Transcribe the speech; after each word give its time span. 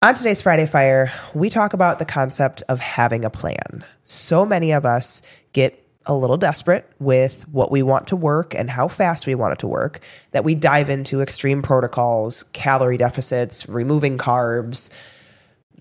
On 0.00 0.14
today's 0.14 0.40
Friday 0.40 0.66
Fire, 0.66 1.12
we 1.34 1.50
talk 1.50 1.72
about 1.72 1.98
the 1.98 2.04
concept 2.04 2.62
of 2.68 2.78
having 2.78 3.24
a 3.24 3.30
plan. 3.30 3.84
So 4.04 4.46
many 4.46 4.70
of 4.70 4.86
us 4.86 5.22
get 5.52 5.84
a 6.06 6.14
little 6.14 6.36
desperate 6.36 6.88
with 7.00 7.48
what 7.48 7.72
we 7.72 7.82
want 7.82 8.06
to 8.06 8.14
work 8.16 8.54
and 8.54 8.70
how 8.70 8.86
fast 8.86 9.26
we 9.26 9.34
want 9.34 9.54
it 9.54 9.58
to 9.58 9.66
work 9.66 9.98
that 10.30 10.44
we 10.44 10.54
dive 10.54 10.88
into 10.88 11.20
extreme 11.20 11.62
protocols, 11.62 12.44
calorie 12.52 12.96
deficits, 12.96 13.68
removing 13.68 14.18
carbs, 14.18 14.88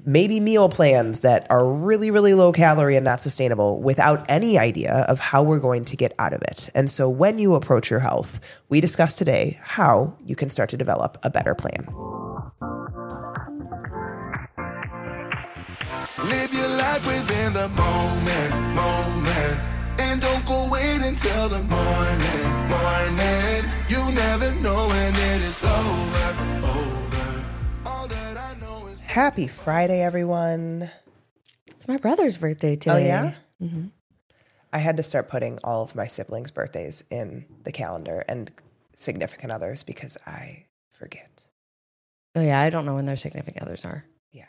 maybe 0.03 0.39
meal 0.39 0.67
plans 0.67 1.19
that 1.19 1.45
are 1.51 1.71
really, 1.71 2.09
really 2.09 2.33
low 2.33 2.51
calorie 2.51 2.95
and 2.95 3.05
not 3.05 3.21
sustainable 3.21 3.83
without 3.83 4.25
any 4.27 4.57
idea 4.57 5.05
of 5.07 5.19
how 5.19 5.43
we're 5.43 5.59
going 5.59 5.85
to 5.85 5.95
get 5.95 6.15
out 6.17 6.33
of 6.33 6.41
it. 6.41 6.71
And 6.73 6.89
so 6.89 7.07
when 7.07 7.37
you 7.37 7.53
approach 7.53 7.91
your 7.91 7.99
health, 7.99 8.39
we 8.67 8.81
discuss 8.81 9.15
today 9.15 9.59
how 9.61 10.17
you 10.25 10.35
can 10.35 10.49
start 10.49 10.69
to 10.69 10.77
develop 10.77 11.19
a 11.21 11.29
better 11.29 11.53
plan. 11.53 11.87
Live 16.27 16.53
your 16.53 16.67
life 16.67 17.07
within 17.07 17.53
the 17.53 17.69
moment, 17.69 18.75
moment. 18.75 19.59
And 19.99 20.21
don't 20.21 20.45
go 20.45 20.67
wait 20.69 21.01
until 21.01 21.47
the 21.47 21.63
morning, 21.63 22.47
morning. 22.67 23.63
You 23.87 24.11
never 24.13 24.53
know 24.61 24.87
when 24.87 25.13
it 25.13 25.41
is 25.41 25.63
over, 25.63 26.67
over. 26.67 27.45
All 27.85 28.07
that 28.07 28.35
I 28.35 28.59
know 28.59 28.87
is 28.87 28.99
Happy 28.99 29.47
Friday, 29.47 30.01
everyone. 30.01 30.91
It's 31.67 31.87
my 31.87 31.95
brother's 31.95 32.37
birthday 32.37 32.73
oh, 32.73 32.75
today. 32.75 32.91
Oh, 32.91 32.97
yeah? 32.97 33.33
Mm-hmm. 33.63 33.85
I 34.73 34.79
had 34.79 34.97
to 34.97 35.03
start 35.03 35.29
putting 35.29 35.59
all 35.63 35.83
of 35.83 35.95
my 35.95 36.07
siblings' 36.07 36.51
birthdays 36.51 37.05
in 37.09 37.45
the 37.63 37.71
calendar 37.71 38.25
and 38.27 38.51
significant 38.95 39.53
others 39.53 39.83
because 39.83 40.17
I 40.27 40.65
forget. 40.89 41.45
Oh, 42.35 42.41
yeah. 42.41 42.59
I 42.59 42.69
don't 42.69 42.85
know 42.85 42.95
when 42.95 43.05
their 43.05 43.15
significant 43.15 43.63
others 43.63 43.85
are. 43.85 44.03
Yeah. 44.33 44.43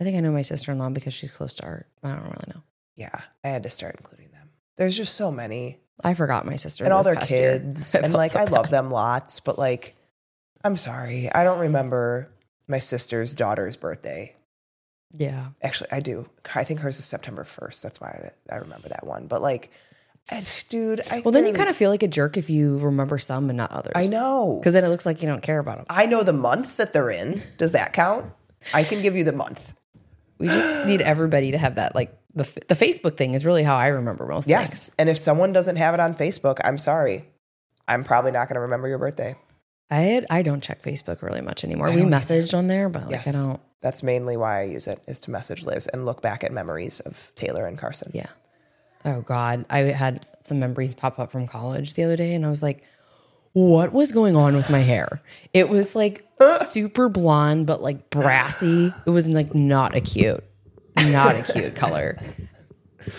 I 0.00 0.04
think 0.04 0.16
I 0.16 0.20
know 0.20 0.32
my 0.32 0.42
sister 0.42 0.72
in 0.72 0.78
law 0.78 0.90
because 0.90 1.14
she's 1.14 1.32
close 1.32 1.54
to 1.56 1.64
Art. 1.64 1.86
I 2.02 2.10
don't 2.10 2.22
really 2.24 2.52
know. 2.54 2.62
Yeah. 2.96 3.20
I 3.44 3.48
had 3.48 3.62
to 3.62 3.70
start 3.70 3.96
including 3.98 4.30
them. 4.32 4.50
There's 4.76 4.96
just 4.96 5.14
so 5.14 5.30
many. 5.30 5.78
I 6.04 6.14
forgot 6.14 6.44
my 6.44 6.56
sister 6.56 6.84
and 6.84 6.92
all 6.92 7.02
their 7.02 7.16
kids. 7.16 7.94
And 8.02 8.12
like, 8.12 8.32
so 8.32 8.40
I 8.40 8.44
love 8.44 8.68
them 8.68 8.90
lots, 8.90 9.40
but 9.40 9.58
like, 9.58 9.94
I'm 10.62 10.76
sorry. 10.76 11.32
I 11.32 11.44
don't 11.44 11.60
remember 11.60 12.28
my 12.68 12.78
sister's 12.78 13.32
daughter's 13.32 13.76
birthday. 13.76 14.34
Yeah. 15.16 15.46
Actually, 15.62 15.92
I 15.92 16.00
do. 16.00 16.28
I 16.54 16.64
think 16.64 16.80
hers 16.80 16.98
is 16.98 17.06
September 17.06 17.44
1st. 17.44 17.82
That's 17.82 18.00
why 18.00 18.32
I, 18.50 18.54
I 18.54 18.58
remember 18.58 18.88
that 18.88 19.06
one. 19.06 19.28
But 19.28 19.40
like, 19.40 19.70
it's, 20.30 20.64
dude, 20.64 21.00
I 21.10 21.20
Well, 21.20 21.32
then 21.32 21.46
you 21.46 21.54
kind 21.54 21.68
of 21.68 21.76
feel 21.76 21.90
like 21.90 22.02
a 22.02 22.08
jerk 22.08 22.36
if 22.36 22.50
you 22.50 22.78
remember 22.78 23.16
some 23.16 23.48
and 23.48 23.56
not 23.56 23.70
others. 23.70 23.92
I 23.94 24.06
know. 24.06 24.58
Because 24.60 24.74
then 24.74 24.84
it 24.84 24.88
looks 24.88 25.06
like 25.06 25.22
you 25.22 25.28
don't 25.28 25.42
care 25.42 25.60
about 25.60 25.76
them. 25.78 25.86
I 25.88 26.06
know 26.06 26.22
the 26.22 26.32
month 26.32 26.76
that 26.78 26.92
they're 26.92 27.10
in. 27.10 27.42
Does 27.58 27.72
that 27.72 27.92
count? 27.92 28.26
I 28.74 28.82
can 28.82 29.02
give 29.02 29.16
you 29.16 29.24
the 29.24 29.32
month. 29.32 29.72
We 30.38 30.48
just 30.48 30.86
need 30.86 31.00
everybody 31.00 31.52
to 31.52 31.58
have 31.58 31.76
that. 31.76 31.94
Like 31.94 32.16
the, 32.34 32.44
the 32.68 32.74
Facebook 32.74 33.16
thing 33.16 33.34
is 33.34 33.44
really 33.44 33.62
how 33.62 33.76
I 33.76 33.88
remember 33.88 34.26
most 34.26 34.44
things. 34.44 34.50
Yes. 34.50 34.90
And 34.98 35.08
if 35.08 35.18
someone 35.18 35.52
doesn't 35.52 35.76
have 35.76 35.94
it 35.94 36.00
on 36.00 36.14
Facebook, 36.14 36.58
I'm 36.62 36.78
sorry. 36.78 37.24
I'm 37.88 38.04
probably 38.04 38.32
not 38.32 38.48
going 38.48 38.56
to 38.56 38.60
remember 38.60 38.88
your 38.88 38.98
birthday. 38.98 39.36
I 39.90 40.00
had, 40.00 40.26
I 40.28 40.42
don't 40.42 40.62
check 40.62 40.82
Facebook 40.82 41.22
really 41.22 41.40
much 41.40 41.64
anymore. 41.64 41.90
We 41.90 42.04
message 42.04 42.52
on 42.52 42.66
there, 42.66 42.88
but 42.88 43.04
like 43.04 43.24
Yes. 43.24 43.34
I 43.34 43.46
don't. 43.46 43.60
That's 43.80 44.02
mainly 44.02 44.36
why 44.36 44.60
I 44.60 44.64
use 44.64 44.88
it 44.88 45.00
is 45.06 45.20
to 45.22 45.30
message 45.30 45.62
Liz 45.64 45.86
and 45.86 46.04
look 46.04 46.20
back 46.20 46.42
at 46.42 46.50
memories 46.50 47.00
of 47.00 47.30
Taylor 47.36 47.66
and 47.66 47.78
Carson. 47.78 48.10
Yeah. 48.12 48.26
Oh 49.04 49.20
God, 49.20 49.64
I 49.70 49.78
had 49.80 50.26
some 50.42 50.58
memories 50.58 50.94
pop 50.94 51.20
up 51.20 51.30
from 51.30 51.46
college 51.46 51.94
the 51.94 52.02
other 52.02 52.16
day, 52.16 52.34
and 52.34 52.44
I 52.44 52.48
was 52.48 52.62
like, 52.62 52.82
"What 53.56 53.94
was 53.94 54.12
going 54.12 54.36
on 54.36 54.54
with 54.54 54.68
my 54.68 54.80
hair? 54.80 55.22
It 55.54 55.70
was 55.70 55.96
like 55.96 56.28
super 56.58 57.08
blonde, 57.08 57.66
but 57.66 57.80
like 57.80 58.10
brassy. 58.10 58.92
It 59.06 59.10
was 59.10 59.26
like 59.30 59.54
not 59.54 59.96
a 59.96 60.02
cute, 60.02 60.44
not 60.98 61.36
a 61.36 61.42
cute 61.42 61.74
color. 61.74 62.18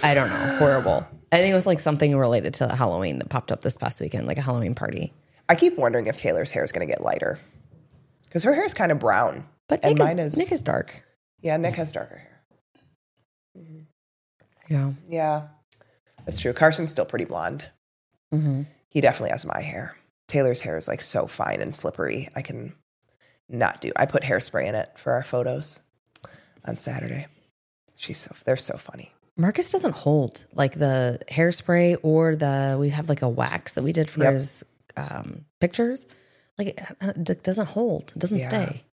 I 0.03 0.13
don't 0.13 0.29
know, 0.29 0.57
horrible. 0.59 1.07
I 1.31 1.37
think 1.37 1.51
it 1.51 1.55
was 1.55 1.65
like 1.65 1.79
something 1.79 2.15
related 2.15 2.53
to 2.55 2.67
Halloween 2.67 3.17
that 3.17 3.29
popped 3.29 3.51
up 3.51 3.63
this 3.63 3.79
past 3.79 3.99
weekend, 3.99 4.27
like 4.27 4.37
a 4.37 4.41
Halloween 4.43 4.75
party. 4.75 5.11
I 5.49 5.55
keep 5.55 5.75
wondering 5.75 6.05
if 6.05 6.17
Taylor's 6.17 6.51
hair 6.51 6.63
is 6.63 6.71
going 6.71 6.87
to 6.87 6.93
get 6.93 7.01
lighter 7.01 7.39
because 8.25 8.43
her 8.43 8.53
hair 8.53 8.65
is 8.65 8.75
kind 8.75 8.91
of 8.91 8.99
brown. 8.99 9.47
But 9.67 9.83
Nick 9.83 9.97
mine 9.97 10.19
is, 10.19 10.33
is, 10.33 10.39
Nick 10.39 10.51
is 10.51 10.61
dark. 10.61 11.03
yeah, 11.41 11.57
Nick 11.57 11.73
has 11.77 11.91
darker 11.91 12.17
hair. 12.17 12.43
Yeah, 14.69 14.91
Yeah, 15.09 15.47
that's 16.25 16.37
true. 16.37 16.53
Carson's 16.53 16.91
still 16.91 17.05
pretty 17.05 17.25
blonde. 17.25 17.65
Mm-hmm. 18.31 18.63
He 18.87 19.01
definitely 19.01 19.31
has 19.31 19.43
my 19.43 19.61
hair. 19.61 19.95
Taylor's 20.27 20.61
hair 20.61 20.77
is 20.77 20.87
like 20.87 21.01
so 21.01 21.27
fine 21.27 21.61
and 21.61 21.75
slippery. 21.75 22.29
I 22.35 22.41
can 22.41 22.73
not 23.49 23.81
do. 23.81 23.91
I 23.95 24.05
put 24.05 24.23
hairspray 24.23 24.65
in 24.67 24.75
it 24.75 24.91
for 24.97 25.13
our 25.13 25.23
photos 25.23 25.81
on 26.65 26.77
Saturday. 26.77 27.27
She's 27.95 28.17
so 28.19 28.35
they're 28.45 28.57
so 28.57 28.77
funny. 28.77 29.11
Marcus 29.37 29.71
doesn't 29.71 29.95
hold 29.95 30.45
like 30.53 30.73
the 30.73 31.19
hairspray 31.31 31.97
or 32.03 32.35
the 32.35 32.75
we 32.79 32.89
have 32.89 33.07
like 33.09 33.21
a 33.21 33.29
wax 33.29 33.73
that 33.73 33.83
we 33.83 33.93
did 33.93 34.09
for 34.09 34.23
Yep. 34.23 34.33
his 34.33 34.63
um, 34.97 35.45
pictures. 35.59 36.05
Like 36.57 36.79
uh, 37.01 37.05
uh, 37.07 37.13
it, 37.15 37.29
it 37.29 37.43
doesn't 37.43 37.67
hold, 37.69 38.13
it 38.15 38.19
doesn't 38.19 38.39
Yeah. 38.39 38.49
stay. 38.49 38.83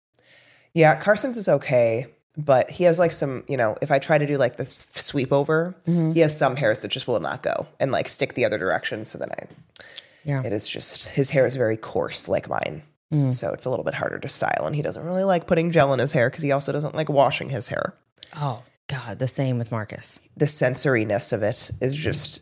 Yeah, 0.75 0.97
Carson's 0.97 1.37
is 1.39 1.49
okay, 1.49 2.09
but 2.37 2.69
he 2.69 2.85
has 2.85 2.99
like 2.99 3.13
some, 3.13 3.45
you 3.49 3.57
know, 3.57 3.77
if 3.81 3.91
I 3.91 3.99
try 3.99 4.19
to 4.19 4.27
do 4.27 4.37
like 4.37 4.57
this 4.57 4.87
sweep 4.97 5.33
over, 5.33 5.75
mm-hmm. 5.87 6.13
he 6.13 6.21
has 6.21 6.37
some 6.37 6.57
hairs 6.57 6.81
that 6.81 6.89
just 6.89 7.07
will 7.09 7.21
not 7.21 7.43
go 7.43 7.67
and 7.81 7.91
like 7.93 8.09
stick 8.09 8.35
the 8.35 8.45
other 8.45 8.59
direction. 8.59 9.07
So 9.07 9.19
then 9.19 9.31
I, 9.31 9.47
Yeah. 10.25 10.43
it 10.45 10.53
is 10.53 10.67
just 10.69 11.09
his 11.09 11.31
hair 11.31 11.47
is 11.47 11.57
very 11.57 11.77
coarse 11.77 12.29
like 12.29 12.49
mine. 12.49 12.83
Mm. 13.13 13.33
So 13.33 13.53
it's 13.53 13.67
a 13.67 13.71
little 13.71 13.85
bit 13.85 13.95
harder 13.95 14.19
to 14.19 14.29
style. 14.29 14.65
And 14.67 14.75
he 14.75 14.83
doesn't 14.83 15.05
really 15.05 15.25
like 15.25 15.47
putting 15.47 15.71
gel 15.71 15.93
in 15.93 15.99
his 16.01 16.13
hair 16.13 16.31
because 16.31 16.43
he 16.43 16.53
also 16.53 16.73
doesn't 16.73 16.95
like 16.95 17.09
washing 17.09 17.51
his 17.51 17.69
hair. 17.69 17.95
Oh 18.37 18.63
God, 18.89 19.19
the 19.19 19.29
same 19.29 19.59
with 19.59 19.71
Marcus. 19.71 20.21
The 20.37 20.47
sensoriness 20.47 21.33
of 21.33 21.43
it 21.43 21.71
is 21.81 21.95
just, 21.95 22.41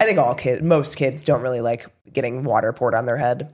I 0.00 0.04
think 0.04 0.18
all 0.18 0.34
kids, 0.34 0.62
most 0.62 0.96
kids 0.96 1.22
don't 1.22 1.42
really 1.42 1.60
like 1.60 1.86
getting 2.12 2.44
water 2.44 2.72
poured 2.72 2.94
on 2.94 3.06
their 3.06 3.16
head, 3.16 3.52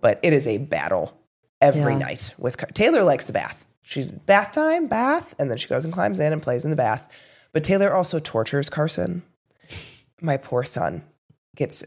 but 0.00 0.20
it 0.22 0.32
is 0.32 0.46
a 0.46 0.58
battle 0.58 1.16
every 1.60 1.92
Yeah. 1.92 1.98
night 1.98 2.34
with 2.38 2.56
Taylor 2.74 3.02
likes 3.02 3.26
the 3.26 3.32
bath. 3.32 3.64
She's 3.82 4.10
bath 4.10 4.52
time, 4.52 4.88
bath, 4.88 5.34
and 5.38 5.48
then 5.50 5.58
she 5.58 5.68
goes 5.68 5.84
and 5.84 5.94
climbs 5.94 6.18
in 6.20 6.32
and 6.32 6.42
plays 6.42 6.64
in 6.64 6.70
the 6.70 6.76
bath. 6.76 7.08
But 7.52 7.62
Taylor 7.64 7.94
also 7.94 8.18
tortures 8.18 8.68
Carson. 8.68 9.22
My 10.20 10.36
poor 10.36 10.64
son 10.64 11.04
gets 11.54 11.84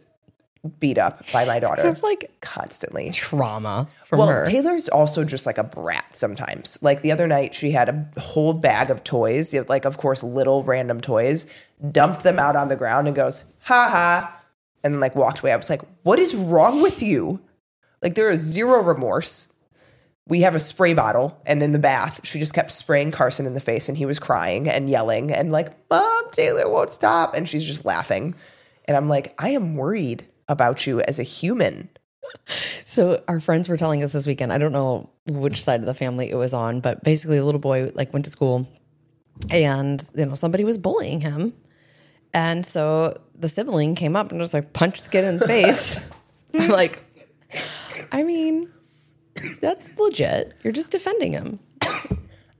beat 0.79 0.97
up 0.97 1.23
by 1.31 1.45
my 1.45 1.59
daughter 1.59 1.95
like 2.03 2.31
constantly. 2.41 3.11
trauma 3.11 3.87
from 4.03 4.19
Well, 4.19 4.27
her. 4.27 4.45
Taylor's 4.45 4.89
also 4.89 5.23
just 5.23 5.45
like 5.45 5.57
a 5.57 5.63
brat 5.63 6.17
sometimes. 6.17 6.77
Like 6.81 7.01
the 7.01 7.11
other 7.11 7.27
night, 7.27 7.55
she 7.55 7.71
had 7.71 7.87
a 7.89 8.19
whole 8.19 8.53
bag 8.53 8.89
of 8.89 9.03
toys, 9.03 9.53
like, 9.69 9.85
of 9.85 9.97
course, 9.97 10.21
little 10.21 10.63
random 10.63 10.99
toys, 10.99 11.45
dumped 11.91 12.23
them 12.23 12.39
out 12.39 12.55
on 12.55 12.67
the 12.67 12.75
ground 12.75 13.07
and 13.07 13.15
goes, 13.15 13.43
ha 13.61 13.89
ha, 13.89 14.41
and 14.83 14.93
then 14.93 14.99
like 14.99 15.15
walked 15.15 15.39
away. 15.39 15.53
I 15.53 15.57
was 15.57 15.69
like, 15.69 15.81
what 16.03 16.19
is 16.19 16.35
wrong 16.35 16.81
with 16.81 17.01
you? 17.01 17.39
Like, 18.01 18.15
there 18.15 18.29
is 18.29 18.41
zero 18.41 18.81
remorse. 18.81 19.53
We 20.27 20.41
have 20.41 20.55
a 20.55 20.59
spray 20.59 20.93
bottle, 20.93 21.41
and 21.45 21.63
in 21.63 21.71
the 21.71 21.79
bath, 21.79 22.21
she 22.23 22.37
just 22.37 22.53
kept 22.53 22.71
spraying 22.71 23.11
Carson 23.11 23.45
in 23.47 23.55
the 23.55 23.59
face, 23.59 23.89
and 23.89 23.97
he 23.97 24.05
was 24.05 24.19
crying 24.19 24.69
and 24.69 24.89
yelling, 24.89 25.31
and 25.31 25.51
like, 25.51 25.71
Mom, 25.89 26.29
Taylor 26.31 26.69
won't 26.69 26.91
stop. 26.91 27.33
And 27.33 27.49
she's 27.49 27.65
just 27.65 27.83
laughing. 27.83 28.35
And 28.85 28.95
I'm 28.95 29.07
like, 29.07 29.33
I 29.41 29.49
am 29.49 29.75
worried 29.75 30.25
about 30.49 30.85
you 30.85 30.99
as 31.01 31.19
a 31.19 31.23
human. 31.23 31.89
So 32.85 33.23
our 33.27 33.39
friends 33.39 33.69
were 33.69 33.77
telling 33.77 34.03
us 34.03 34.11
this 34.13 34.27
weekend. 34.27 34.51
I 34.51 34.57
don't 34.57 34.71
know 34.71 35.09
which 35.27 35.63
side 35.63 35.79
of 35.79 35.85
the 35.85 35.93
family 35.93 36.29
it 36.29 36.35
was 36.35 36.53
on, 36.53 36.79
but 36.81 37.03
basically 37.03 37.37
a 37.37 37.45
little 37.45 37.59
boy 37.61 37.91
like 37.95 38.11
went 38.13 38.25
to 38.25 38.31
school 38.31 38.67
and 39.49 40.03
you 40.15 40.25
know 40.25 40.35
somebody 40.35 40.63
was 40.63 40.77
bullying 40.77 41.21
him. 41.21 41.53
And 42.33 42.65
so 42.65 43.19
the 43.35 43.49
sibling 43.49 43.95
came 43.95 44.15
up 44.15 44.31
and 44.31 44.39
just 44.41 44.53
like 44.53 44.73
punched 44.73 45.05
the 45.05 45.09
kid 45.09 45.23
in 45.23 45.37
the 45.37 45.47
face. 45.47 45.99
I'm 46.53 46.69
like, 46.69 47.03
I 48.11 48.21
mean, 48.23 48.69
that's 49.61 49.89
legit. 49.97 50.53
You're 50.63 50.73
just 50.73 50.91
defending 50.91 51.31
him. 51.33 51.59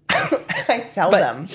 I 0.09 0.87
tell 0.91 1.11
But- 1.11 1.19
them, 1.19 1.47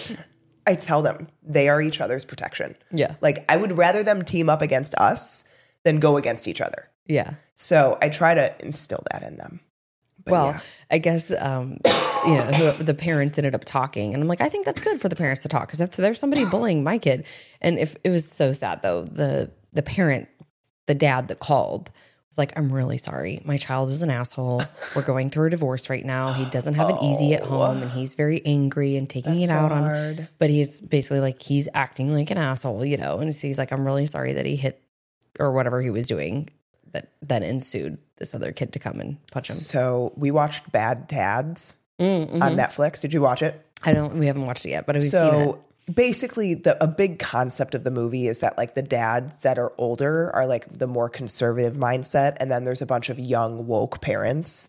I 0.67 0.75
tell 0.77 1.03
them 1.03 1.29
they 1.43 1.69
are 1.69 1.81
each 1.81 2.01
other's 2.01 2.25
protection. 2.25 2.75
Yeah. 2.93 3.17
Like 3.21 3.45
I 3.49 3.57
would 3.57 3.77
rather 3.77 4.03
them 4.03 4.25
team 4.25 4.49
up 4.49 4.63
against 4.63 4.95
us 4.97 5.45
than 5.85 6.01
go 6.01 6.17
against 6.17 6.49
each 6.49 6.61
other. 6.61 6.89
Yeah. 7.07 7.35
So 7.55 7.99
I 8.01 8.09
try 8.09 8.35
to 8.35 8.55
instill 8.65 9.03
that 9.13 9.23
in 9.23 9.37
them. 9.37 9.61
But 10.25 10.33
well, 10.33 10.47
yeah. 10.47 10.61
I 10.91 10.99
guess 10.99 11.33
um, 11.39 11.79
you 12.27 12.37
know 12.37 12.45
who, 12.45 12.83
the 12.83 12.95
parents 12.95 13.39
ended 13.39 13.55
up 13.55 13.65
talking, 13.65 14.15
and 14.15 14.23
I'm 14.23 14.29
like, 14.29 14.41
I 14.41 14.49
think 14.49 14.65
that's 14.65 14.81
good 14.81 15.01
for 15.01 15.09
the 15.09 15.17
parents 15.17 15.43
to 15.43 15.49
talk 15.49 15.69
because 15.69 15.81
if 15.81 15.91
there's 15.93 16.19
somebody 16.19 16.45
bullying 16.45 16.83
my 16.83 16.99
kid, 16.99 17.27
and 17.61 17.79
if 17.79 17.97
it 18.05 18.11
was 18.11 18.29
so 18.31 18.53
sad 18.53 18.83
though, 18.83 19.05
the 19.05 19.51
the 19.73 19.83
parent, 19.83 20.29
the 20.87 20.95
dad 20.95 21.29
that 21.29 21.41
called 21.41 21.91
was 22.35 22.39
like, 22.39 22.57
I'm 22.59 22.73
really 22.73 22.99
sorry, 22.99 23.41
my 23.45 23.57
child 23.57 23.91
is 23.91 24.03
an 24.03 24.11
asshole. 24.11 24.63
We're 24.97 25.03
going 25.03 25.31
through 25.31 25.49
a 25.49 25.51
divorce 25.51 25.89
right 25.89 26.05
now. 26.05 26.33
He 26.33 26.45
doesn't 26.47 26.75
have 26.75 26.91
it 26.91 26.97
easy 27.03 27.35
at 27.35 27.45
home, 27.45 27.83
and 27.83 27.91
he's 27.91 28.15
very 28.15 28.45
angry 28.45 28.97
and 28.97 29.09
taking 29.09 29.41
it 29.41 29.49
so 29.49 29.55
out 29.55 29.73
on. 29.73 29.83
hard. 29.83 30.29
But 30.39 30.51
he's 30.51 30.81
basically 30.81 31.21
like 31.21 31.43
he's 31.43 31.69
acting 31.75 32.13
like 32.13 32.31
an 32.31 32.39
asshole, 32.39 32.85
you 32.85 32.97
know. 32.97 33.19
And 33.19 33.35
so 33.35 33.47
he's 33.47 33.59
like, 33.59 33.73
I'm 33.73 33.85
really 33.85 34.07
sorry 34.07 34.33
that 34.33 34.47
he 34.47 34.57
hit 34.57 34.84
or 35.39 35.53
whatever 35.53 35.81
he 35.83 35.91
was 35.91 36.07
doing 36.07 36.49
that 36.93 37.09
then 37.21 37.43
ensued 37.43 37.99
this 38.17 38.35
other 38.35 38.53
kid 38.53 38.73
to 38.73 38.79
come 38.79 39.01
and 39.01 39.19
punch 39.33 39.51
him. 39.51 39.57
So 39.57 40.13
we 40.17 40.31
watched 40.31 40.71
Bad 40.73 41.07
Dads 41.07 41.77
mm, 41.99 42.33
on 42.33 42.39
mm-hmm. 42.41 42.59
Netflix. 42.59 43.01
Did 43.01 43.13
you 43.13 43.21
watch 43.21 43.43
it? 43.43 43.61
I 43.83 43.93
don't. 43.93 44.15
We 44.15 44.27
haven't 44.27 44.47
watched 44.47 44.65
it 44.65 44.71
yet, 44.71 44.87
but 44.87 44.95
we've 44.95 45.03
seen 45.03 45.21
it. 45.21 45.31
So 45.31 45.65
basically, 45.93 46.55
the 46.55 46.83
a 46.83 46.87
big 46.87 47.19
concept 47.19 47.75
of 47.75 47.85
the 47.85 47.91
movie 47.91 48.27
is 48.27 48.41
that 48.41 48.57
like 48.57 48.75
the 48.75 48.83
dads 48.83 49.43
that 49.43 49.59
are 49.59 49.73
older 49.77 50.31
are 50.35 50.47
like 50.47 50.79
the 50.79 50.87
more 50.87 51.09
conservative 51.09 51.75
mindset, 51.75 52.37
and 52.41 52.51
then 52.51 52.65
there's 52.65 52.83
a 52.83 52.87
bunch 52.87 53.11
of 53.11 53.19
young 53.19 53.67
woke 53.67 54.01
parents. 54.01 54.69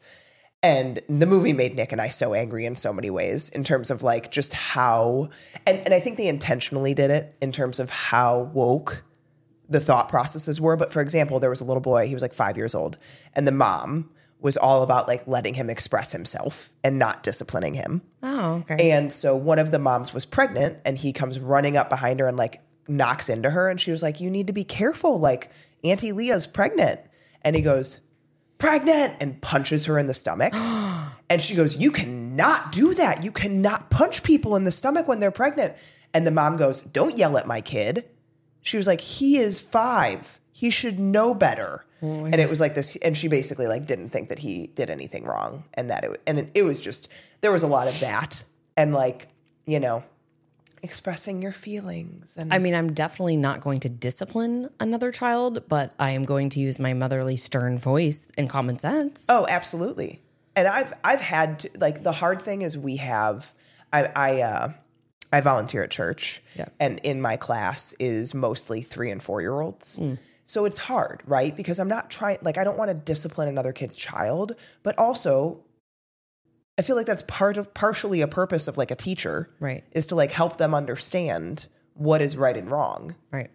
And 0.64 1.00
the 1.08 1.28
movie 1.28 1.54
made 1.54 1.76
Nick 1.76 1.92
and 1.92 2.02
I 2.02 2.10
so 2.10 2.34
angry 2.34 2.66
in 2.66 2.76
so 2.76 2.92
many 2.92 3.12
ways 3.12 3.50
in 3.50 3.64
terms 3.64 3.92
of 3.92 4.02
like 4.02 4.32
just 4.32 4.52
how, 4.52 5.30
and, 5.68 5.78
and 5.80 5.94
I 5.94 6.00
think 6.00 6.18
they 6.18 6.28
intentionally 6.28 6.96
did 6.96 7.12
it 7.12 7.36
in 7.40 7.52
terms 7.52 7.80
of 7.80 7.92
how 7.92 8.50
woke 8.52 9.04
the 9.70 9.80
thought 9.80 10.10
processes 10.10 10.62
were. 10.62 10.76
But 10.76 10.94
for 10.94 11.02
example, 11.02 11.40
there 11.40 11.50
was 11.50 11.62
a 11.62 11.66
little 11.66 11.82
boy, 11.82 12.08
he 12.08 12.14
was 12.14 12.22
like 12.22 12.34
five 12.34 12.58
years 12.58 12.76
old, 12.76 12.98
and 13.34 13.48
the 13.48 13.52
mom 13.52 14.10
was 14.40 14.58
all 14.58 14.84
about 14.84 15.08
like 15.08 15.26
letting 15.28 15.54
him 15.54 15.70
express 15.70 16.12
himself 16.12 16.74
and 16.84 17.00
not 17.00 17.24
disciplining 17.24 17.74
him. 17.74 18.02
Oh, 18.22 18.64
okay. 18.70 18.92
And 18.92 19.12
so 19.12 19.36
one 19.36 19.60
of 19.60 19.72
the 19.72 19.80
moms 19.80 20.14
was 20.14 20.26
pregnant 20.26 20.78
and 20.86 20.98
he 20.98 21.14
comes 21.14 21.40
running 21.40 21.78
up 21.78 21.90
behind 21.90 22.20
her 22.20 22.28
and 22.28 22.38
like 22.38 22.62
knocks 22.88 23.30
into 23.30 23.50
her 23.50 23.70
and 23.70 23.82
she 23.82 23.92
was 23.92 24.04
like, 24.04 24.22
You 24.22 24.30
need 24.30 24.48
to 24.48 24.54
be 24.54 24.64
careful. 24.64 25.20
Like 25.20 25.52
Auntie 25.84 26.12
Leah's 26.12 26.48
pregnant. 26.48 27.00
And 27.42 27.56
he 27.56 27.62
goes, 27.62 28.02
Pregnant 28.58 29.16
and 29.20 29.42
punches 29.42 29.86
her 29.86 29.98
in 29.98 30.08
the 30.08 30.14
stomach. 30.14 30.54
and 31.30 31.42
she 31.42 31.56
goes, 31.56 31.78
You 31.78 31.92
cannot 31.92 32.72
do 32.72 32.94
that. 32.94 33.24
You 33.24 33.32
cannot 33.32 33.90
punch 33.90 34.24
people 34.24 34.56
in 34.56 34.64
the 34.64 34.72
stomach 34.72 35.08
when 35.08 35.20
they're 35.20 35.32
pregnant. 35.32 35.76
And 36.14 36.26
the 36.26 36.32
mom 36.32 36.56
goes, 36.58 36.82
Don't 36.82 37.18
yell 37.18 37.38
at 37.38 37.48
my 37.48 37.62
kid. 37.62 38.06
She 38.66 38.78
was 38.78 38.88
like, 38.88 39.00
He 39.00 39.38
is 39.38 39.60
five. 39.62 40.42
He 40.52 40.70
should 40.70 41.00
know 41.00 41.34
better. 41.34 41.86
and 42.02 42.36
it 42.36 42.50
was 42.50 42.60
like 42.60 42.76
this, 42.76 42.96
and 42.98 43.16
she 43.16 43.28
basically 43.28 43.68
like 43.68 43.86
didn't 43.86 44.10
think 44.10 44.30
that 44.30 44.40
he 44.40 44.68
did 44.68 44.90
anything 44.90 45.24
wrong, 45.26 45.64
and 45.76 45.90
that 45.90 46.04
it 46.04 46.22
and 46.28 46.40
it, 46.40 46.50
it 46.54 46.64
was 46.64 46.80
just 46.80 47.08
there 47.42 47.52
was 47.52 47.64
a 47.64 47.68
lot 47.68 47.88
of 47.88 48.00
that, 48.00 48.44
and 48.78 48.94
like 48.94 49.28
you 49.66 49.80
know, 49.80 50.04
expressing 50.84 51.42
your 51.42 51.52
feelings 51.52 52.36
and 52.38 52.54
I 52.54 52.60
mean, 52.60 52.76
I'm 52.76 52.94
definitely 52.94 53.38
not 53.38 53.62
going 53.62 53.80
to 53.82 53.90
discipline 53.90 54.70
another 54.80 55.12
child, 55.12 55.64
but 55.68 55.94
I 55.98 56.12
am 56.12 56.24
going 56.24 56.50
to 56.50 56.60
use 56.60 56.80
my 56.80 56.94
motherly 56.94 57.38
stern 57.38 57.80
voice 57.80 58.28
and 58.38 58.48
common 58.50 58.78
sense. 58.78 59.26
Oh, 59.30 59.46
absolutely. 59.50 60.22
And 60.56 60.68
I've 60.68 60.94
I've 61.04 61.22
had 61.22 61.60
to, 61.62 61.70
like 61.80 62.04
the 62.04 62.12
hard 62.12 62.42
thing 62.42 62.62
is 62.62 62.78
we 62.78 62.98
have 62.98 63.54
I 63.92 64.06
I 64.16 64.42
uh 64.42 64.74
I 65.33 65.42
volunteer 65.42 65.83
at 65.83 65.92
church 65.92 66.42
Yeah. 66.56 66.69
and 66.80 67.00
in 67.04 67.22
my 67.22 67.36
class 67.38 67.94
is 68.00 68.33
mostly 68.33 68.81
3 68.81 69.12
and 69.12 69.22
4 69.22 69.42
year 69.42 69.60
olds. 69.60 69.98
Hmm. 69.98 70.13
So 70.44 70.66
it's 70.66 70.77
hard, 70.77 71.24
right? 71.25 71.56
Because 71.56 71.80
I'm 71.80 71.88
not 71.88 72.10
trying 72.12 72.38
like 72.42 72.57
I 72.57 72.63
don't 72.63 72.77
want 72.77 72.89
to 72.89 72.94
discipline 72.95 73.48
another 73.48 73.74
kid's 73.74 73.95
child, 73.95 74.56
but 74.83 74.98
also 75.00 75.62
I 76.77 76.81
feel 76.81 76.95
like 76.95 77.06
that's 77.07 77.24
part 77.24 77.57
of 77.57 77.74
partially 77.74 78.22
a 78.22 78.27
purpose 78.27 78.68
of 78.68 78.77
like 78.77 78.92
a 78.92 78.95
teacher. 78.95 79.50
Right. 79.60 79.83
Is 79.92 80.07
to 80.07 80.16
like 80.16 80.31
help 80.31 80.57
them 80.57 80.75
understand 80.75 81.68
what 81.94 82.22
is 82.22 82.36
right 82.38 82.56
and 82.57 82.69
wrong. 82.69 83.16
Right. 83.31 83.50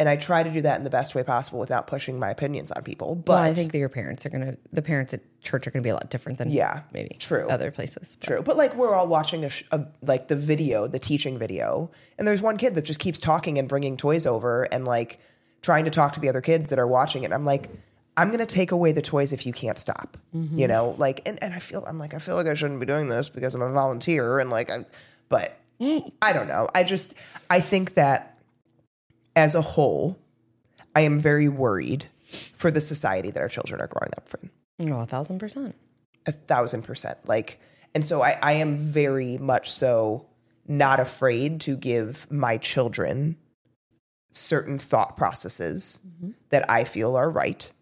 And 0.00 0.08
I 0.08 0.16
try 0.16 0.42
to 0.42 0.50
do 0.50 0.62
that 0.62 0.78
in 0.78 0.84
the 0.84 0.90
best 0.90 1.14
way 1.14 1.22
possible 1.22 1.60
without 1.60 1.86
pushing 1.86 2.18
my 2.18 2.30
opinions 2.30 2.72
on 2.72 2.82
people. 2.82 3.16
But 3.16 3.34
Well, 3.34 3.42
I 3.42 3.52
think 3.52 3.72
that 3.72 3.78
your 3.78 3.90
parents 3.90 4.24
are 4.24 4.30
going 4.30 4.52
to, 4.52 4.56
the 4.72 4.80
parents 4.80 5.12
at 5.12 5.20
church 5.42 5.66
are 5.66 5.70
going 5.70 5.82
to 5.82 5.86
be 5.86 5.90
a 5.90 5.94
lot 5.94 6.08
different 6.08 6.38
than 6.38 6.48
Yeah, 6.48 6.84
maybe 6.90 7.16
true. 7.18 7.46
other 7.50 7.70
places. 7.70 8.16
But- 8.18 8.26
True, 8.26 8.42
but 8.42 8.56
like 8.56 8.74
we're 8.74 8.94
all 8.94 9.06
watching 9.06 9.44
a, 9.44 9.50
sh- 9.50 9.64
a 9.70 9.84
like 10.00 10.28
the 10.28 10.36
video, 10.36 10.86
the 10.86 10.98
teaching 10.98 11.38
video, 11.38 11.90
and 12.16 12.26
there's 12.26 12.40
one 12.40 12.56
kid 12.56 12.74
that 12.76 12.86
just 12.86 12.98
keeps 12.98 13.20
talking 13.20 13.58
and 13.58 13.68
bringing 13.68 13.98
toys 13.98 14.26
over 14.26 14.62
and 14.72 14.86
like 14.86 15.20
trying 15.60 15.84
to 15.84 15.90
talk 15.90 16.14
to 16.14 16.20
the 16.20 16.30
other 16.30 16.40
kids 16.40 16.68
that 16.68 16.78
are 16.78 16.86
watching 16.86 17.22
it. 17.22 17.26
And 17.26 17.34
I'm 17.34 17.44
like, 17.44 17.68
I'm 18.16 18.30
gonna 18.30 18.46
take 18.46 18.72
away 18.72 18.92
the 18.92 19.02
toys 19.02 19.34
if 19.34 19.44
you 19.44 19.52
can't 19.52 19.78
stop. 19.78 20.16
You 20.32 20.40
mm-hmm. 20.40 20.66
know, 20.66 20.94
like, 20.96 21.28
and, 21.28 21.42
and 21.42 21.52
I 21.52 21.58
feel 21.58 21.84
I'm 21.86 21.98
like 21.98 22.14
I 22.14 22.18
feel 22.20 22.36
like 22.36 22.46
I 22.46 22.54
shouldn't 22.54 22.80
be 22.80 22.86
doing 22.86 23.08
this 23.08 23.28
because 23.28 23.54
I'm 23.54 23.60
a 23.60 23.70
volunteer 23.70 24.38
and 24.38 24.48
like 24.48 24.70
I, 24.70 24.86
but 25.28 25.54
mm. 25.78 26.10
I 26.22 26.32
don't 26.32 26.48
know. 26.48 26.68
I 26.74 26.84
just 26.84 27.12
I 27.50 27.60
think 27.60 27.94
that 27.94 28.29
as 29.40 29.54
a 29.54 29.62
whole, 29.62 30.18
I 30.94 31.00
am 31.02 31.18
very 31.18 31.48
worried 31.48 32.06
for 32.54 32.70
the 32.70 32.80
society 32.80 33.30
that 33.30 33.40
our 33.40 33.48
children 33.48 33.80
are 33.80 33.88
growing 33.88 34.12
up 34.16 34.28
in 34.78 34.92
Oh, 34.92 35.00
a 35.00 35.06
thousand 35.06 35.38
percent. 35.40 35.74
a 36.26 36.32
thousand 36.32 36.82
percent 36.82 37.18
like 37.26 37.60
and 37.94 38.04
so 38.04 38.22
I, 38.22 38.38
I 38.40 38.52
am 38.52 38.76
very 38.78 39.36
much 39.36 39.70
so 39.72 40.26
not 40.68 41.00
afraid 41.00 41.60
to 41.62 41.76
give 41.76 42.30
my 42.30 42.56
children 42.56 43.36
certain 44.30 44.78
thought 44.78 45.16
processes 45.16 46.00
mm-hmm. 46.06 46.30
that 46.50 46.70
i 46.70 46.84
feel 46.84 47.16
are 47.16 47.28
right 47.28 47.72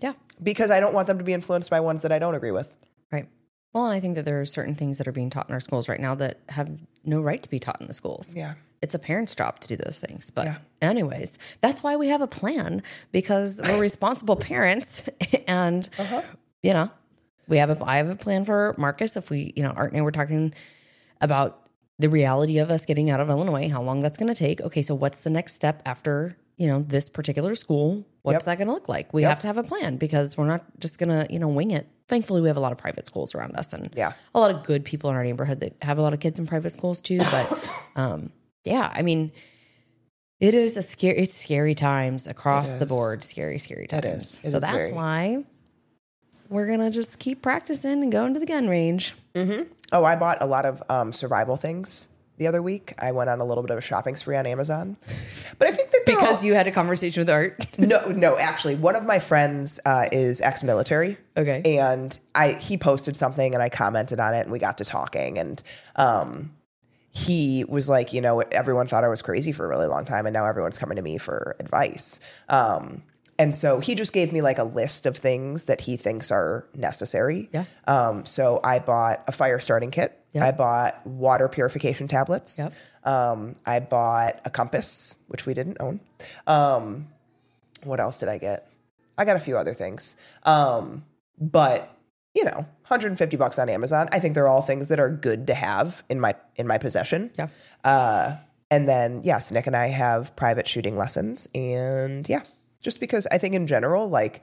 Yeah. 0.00 0.12
because 0.42 0.70
i 0.70 0.78
don't 0.80 0.94
want 0.94 1.08
them 1.08 1.18
to 1.18 1.24
be 1.24 1.32
influenced 1.32 1.68
by 1.68 1.80
ones 1.80 2.02
that 2.02 2.12
i 2.12 2.18
don't 2.20 2.34
agree 2.36 2.52
with 2.52 2.72
Right. 3.12 3.28
Well, 3.72 3.86
and 3.86 3.94
I 3.94 3.98
think 4.00 4.14
that 4.16 4.24
there 4.24 4.40
are 4.40 4.44
certain 4.44 4.74
things 4.76 4.98
that 4.98 5.08
are 5.08 5.12
being 5.12 5.30
taught 5.30 5.48
in 5.48 5.52
our 5.54 5.60
schools 5.60 5.88
right 5.88 6.00
now 6.00 6.14
that 6.16 6.38
have 6.48 6.70
no 7.04 7.20
right 7.20 7.42
to 7.42 7.48
be 7.50 7.58
taught 7.58 7.80
in 7.80 7.86
the 7.88 7.94
schools. 7.94 8.34
Yeah. 8.36 8.54
It's 8.82 8.94
a 8.94 8.98
parent's 8.98 9.34
job 9.34 9.60
to 9.60 9.68
do 9.68 9.76
those 9.76 10.00
things. 10.00 10.30
But, 10.30 10.46
Yeah. 10.46 10.56
anyways, 10.80 11.38
that's 11.60 11.82
why 11.82 11.96
we 11.96 12.08
have 12.08 12.20
a 12.22 12.26
plan 12.26 12.82
because 13.12 13.60
we're 13.62 13.78
responsible 13.90 14.36
parents. 14.36 15.04
And, 15.46 15.88
Uh-huh. 15.98 16.22
you 16.62 16.72
know, 16.72 16.90
we 17.48 17.58
have 17.58 17.70
a, 17.70 17.84
I 17.84 17.96
have 17.98 18.08
a 18.08 18.16
plan 18.16 18.44
for 18.44 18.74
Marcus. 18.78 19.16
If 19.16 19.28
we, 19.30 19.52
you 19.56 19.62
know, 19.62 19.70
Art 19.70 19.90
and 19.92 19.98
I 20.00 20.02
were 20.02 20.12
talking 20.12 20.54
about 21.20 21.68
the 21.98 22.08
reality 22.08 22.58
of 22.58 22.70
us 22.70 22.86
getting 22.86 23.10
out 23.10 23.20
of 23.20 23.28
Illinois, 23.28 23.68
how 23.68 23.82
long 23.82 24.00
that's 24.00 24.16
going 24.16 24.32
to 24.32 24.38
take. 24.38 24.60
Okay. 24.62 24.80
So, 24.82 24.94
what's 24.94 25.18
the 25.18 25.28
next 25.30 25.54
step 25.54 25.82
after, 25.84 26.36
you 26.56 26.66
know, 26.68 26.82
this 26.86 27.08
particular 27.10 27.54
school? 27.54 28.06
What's 28.22 28.36
Yep. 28.36 28.44
that 28.44 28.58
going 28.58 28.68
to 28.68 28.74
look 28.74 28.88
like? 28.88 29.12
We 29.12 29.22
have 29.24 29.38
to 29.40 29.46
have 29.46 29.58
a 29.58 29.62
plan 29.62 29.96
because 29.96 30.36
we're 30.38 30.46
not 30.46 30.64
just 30.78 30.98
going 30.98 31.08
to, 31.08 31.30
you 31.32 31.38
know, 31.38 31.48
wing 31.48 31.70
it. 31.72 31.86
Thankfully, 32.08 32.40
we 32.40 32.48
have 32.48 32.56
a 32.56 32.60
lot 32.60 32.72
of 32.72 32.78
private 32.78 33.06
schools 33.06 33.34
around 33.34 33.56
us 33.56 33.72
and 33.72 33.90
Yeah. 33.96 34.12
a 34.34 34.40
lot 34.40 34.50
of 34.50 34.62
good 34.62 34.84
people 34.84 35.10
in 35.10 35.16
our 35.16 35.24
neighborhood 35.24 35.60
that 35.60 35.74
have 35.82 35.98
a 35.98 36.02
lot 36.02 36.12
of 36.14 36.20
kids 36.20 36.38
in 36.38 36.46
private 36.46 36.70
schools 36.70 37.00
too. 37.00 37.18
But 37.18 37.64
um, 37.96 38.30
yeah, 38.64 38.90
I 38.94 39.02
mean, 39.02 39.32
it 40.40 40.54
is 40.54 40.76
a 40.76 40.82
scary. 40.82 41.18
It's 41.18 41.34
scary 41.34 41.74
times 41.74 42.26
across 42.26 42.74
the 42.74 42.86
board. 42.86 43.22
Scary, 43.24 43.58
scary 43.58 43.86
times. 43.86 44.04
is. 44.04 44.40
It 44.44 44.50
so 44.50 44.56
is 44.58 44.62
that's 44.64 44.76
very- 44.88 44.92
why 44.92 45.44
we're 46.48 46.66
gonna 46.66 46.90
just 46.90 47.18
keep 47.18 47.42
practicing 47.42 48.02
and 48.02 48.10
going 48.10 48.34
to 48.34 48.40
the 48.40 48.46
gun 48.46 48.68
range. 48.68 49.14
oh 49.36 50.04
i 50.04 50.16
bought 50.16 50.38
a 50.42 50.46
lot 50.46 50.64
of 50.66 50.82
um, 50.88 51.12
survival 51.12 51.56
things 51.56 52.08
the 52.38 52.46
other 52.48 52.60
week 52.60 52.92
i 53.00 53.12
went 53.12 53.30
on 53.30 53.38
a 53.40 53.44
little 53.44 53.62
bit 53.62 53.70
of 53.70 53.78
a 53.78 53.80
shopping 53.80 54.16
spree 54.16 54.36
on 54.36 54.46
amazon 54.46 54.96
but 55.58 55.68
i 55.68 55.70
think 55.70 55.90
that 55.92 56.02
Because 56.06 56.38
all- 56.38 56.44
you 56.44 56.54
had 56.54 56.66
a 56.66 56.72
conversation 56.72 57.20
with 57.20 57.30
Art. 57.30 57.64
no 57.78 58.04
no 58.08 58.36
actually 58.36 58.74
one 58.74 58.96
of 58.96 59.04
my 59.04 59.20
friends 59.20 59.78
uh, 59.86 60.06
is 60.10 60.40
ex-military 60.40 61.16
Okay. 61.36 61.62
and 61.78 62.18
i 62.34 62.48
he 62.54 62.76
posted 62.76 63.16
something 63.16 63.54
and 63.54 63.62
i 63.62 63.68
commented 63.68 64.18
on 64.18 64.34
it 64.34 64.40
and 64.40 64.50
we 64.50 64.58
got 64.58 64.78
to 64.78 64.84
talking 64.84 65.38
and 65.38 65.62
um 65.94 66.50
he 67.12 67.64
was 67.68 67.88
like 67.88 68.12
you 68.12 68.20
know 68.20 68.40
everyone 68.52 68.86
thought 68.86 69.02
i 69.04 69.08
was 69.08 69.20
crazy 69.22 69.50
for 69.52 69.64
a 69.64 69.68
really 69.68 69.86
long 69.88 70.04
time 70.04 70.26
and 70.26 70.32
now 70.34 70.44
everyone's 70.46 70.78
coming 70.78 70.96
to 70.96 71.02
me 71.02 71.18
for 71.18 71.56
advice 71.58 72.20
um 72.48 73.02
and 73.38 73.56
so 73.56 73.80
he 73.80 73.94
just 73.94 74.12
gave 74.12 74.32
me 74.32 74.40
like 74.42 74.58
a 74.58 74.64
list 74.64 75.06
of 75.06 75.16
things 75.16 75.64
that 75.64 75.80
he 75.80 75.96
thinks 75.96 76.30
are 76.30 76.66
necessary 76.74 77.48
Yeah. 77.52 77.64
um 77.88 78.24
so 78.26 78.60
i 78.62 78.78
bought 78.78 79.24
a 79.26 79.32
fire 79.32 79.58
starting 79.58 79.90
kit 79.90 80.16
Yep. 80.32 80.44
i 80.44 80.50
bought 80.52 81.04
water 81.06 81.48
purification 81.48 82.06
tablets 82.06 82.58
Yep. 82.60 82.72
um 83.12 83.54
i 83.66 83.80
bought 83.80 84.40
a 84.44 84.50
compass 84.50 85.16
which 85.26 85.46
we 85.46 85.54
didn't 85.54 85.78
own 85.80 85.98
um 86.46 87.08
what 87.82 87.98
else 87.98 88.20
did 88.20 88.28
I 88.28 88.36
get? 88.36 88.70
I 89.16 89.24
got 89.24 89.36
a 89.36 89.40
few 89.40 89.56
other 89.56 89.72
things. 89.72 90.14
Um, 90.42 91.02
but 91.40 91.90
you 92.34 92.44
know, 92.44 92.56
150 92.86 93.36
bucks 93.36 93.58
on 93.58 93.68
Amazon. 93.68 94.08
I 94.12 94.18
think 94.20 94.34
they're 94.34 94.48
all 94.48 94.62
things 94.62 94.88
that 94.88 95.00
are 95.00 95.08
good 95.10 95.46
to 95.48 95.54
have 95.54 96.04
in 96.08 96.20
my 96.20 96.34
in 96.56 96.66
my 96.66 96.78
possession. 96.78 97.30
Yeah. 97.38 97.48
Uh, 97.84 98.36
and 98.70 98.88
then 98.88 99.22
yes, 99.24 99.50
Nick 99.50 99.66
and 99.66 99.76
I 99.76 99.88
have 99.88 100.34
private 100.36 100.66
shooting 100.68 100.96
lessons, 100.96 101.48
and 101.54 102.28
yeah, 102.28 102.42
just 102.80 103.00
because 103.00 103.26
I 103.32 103.38
think 103.38 103.54
in 103.54 103.66
general, 103.66 104.08
like 104.08 104.42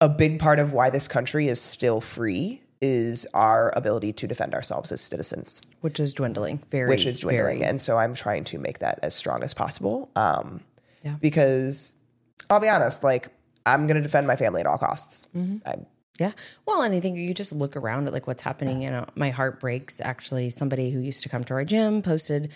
a 0.00 0.08
big 0.08 0.38
part 0.40 0.58
of 0.58 0.72
why 0.72 0.90
this 0.90 1.08
country 1.08 1.48
is 1.48 1.60
still 1.60 2.00
free 2.00 2.60
is 2.82 3.26
our 3.32 3.72
ability 3.76 4.12
to 4.12 4.26
defend 4.26 4.52
ourselves 4.54 4.92
as 4.92 5.00
citizens 5.00 5.62
Which 5.80 5.98
is 5.98 6.12
dwindling. 6.12 6.60
Very. 6.70 6.90
which 6.90 7.06
is 7.06 7.20
dwindling. 7.20 7.60
very- 7.60 7.68
And 7.70 7.80
so 7.80 7.96
I'm 7.96 8.12
trying 8.12 8.44
to 8.44 8.58
make 8.58 8.80
that 8.80 8.98
as 9.02 9.14
strong 9.14 9.42
as 9.42 9.54
possible. 9.54 10.10
Um, 10.16 10.60
Yeah. 11.02 11.14
Because 11.18 11.94
I'll 12.50 12.60
be 12.60 12.68
honest, 12.68 13.02
like 13.02 13.28
I'm 13.64 13.86
going 13.86 13.96
to 13.96 14.02
defend 14.02 14.26
my 14.26 14.36
family 14.36 14.60
at 14.60 14.66
all 14.66 14.76
costs. 14.76 15.28
Mm-hmm. 15.34 15.66
I, 15.66 15.76
Yeah. 16.18 16.32
Well, 16.64 16.82
and 16.82 16.94
I 16.94 17.00
think 17.00 17.16
you 17.16 17.34
just 17.34 17.52
look 17.52 17.76
around 17.76 18.06
at 18.06 18.12
like 18.12 18.26
what's 18.26 18.42
happening. 18.42 18.82
You 18.82 18.90
know, 18.90 19.06
my 19.16 19.30
heart 19.30 19.58
breaks. 19.60 20.00
Actually, 20.00 20.50
somebody 20.50 20.90
who 20.90 21.00
used 21.00 21.22
to 21.24 21.28
come 21.28 21.42
to 21.44 21.54
our 21.54 21.64
gym 21.64 22.02
posted 22.02 22.52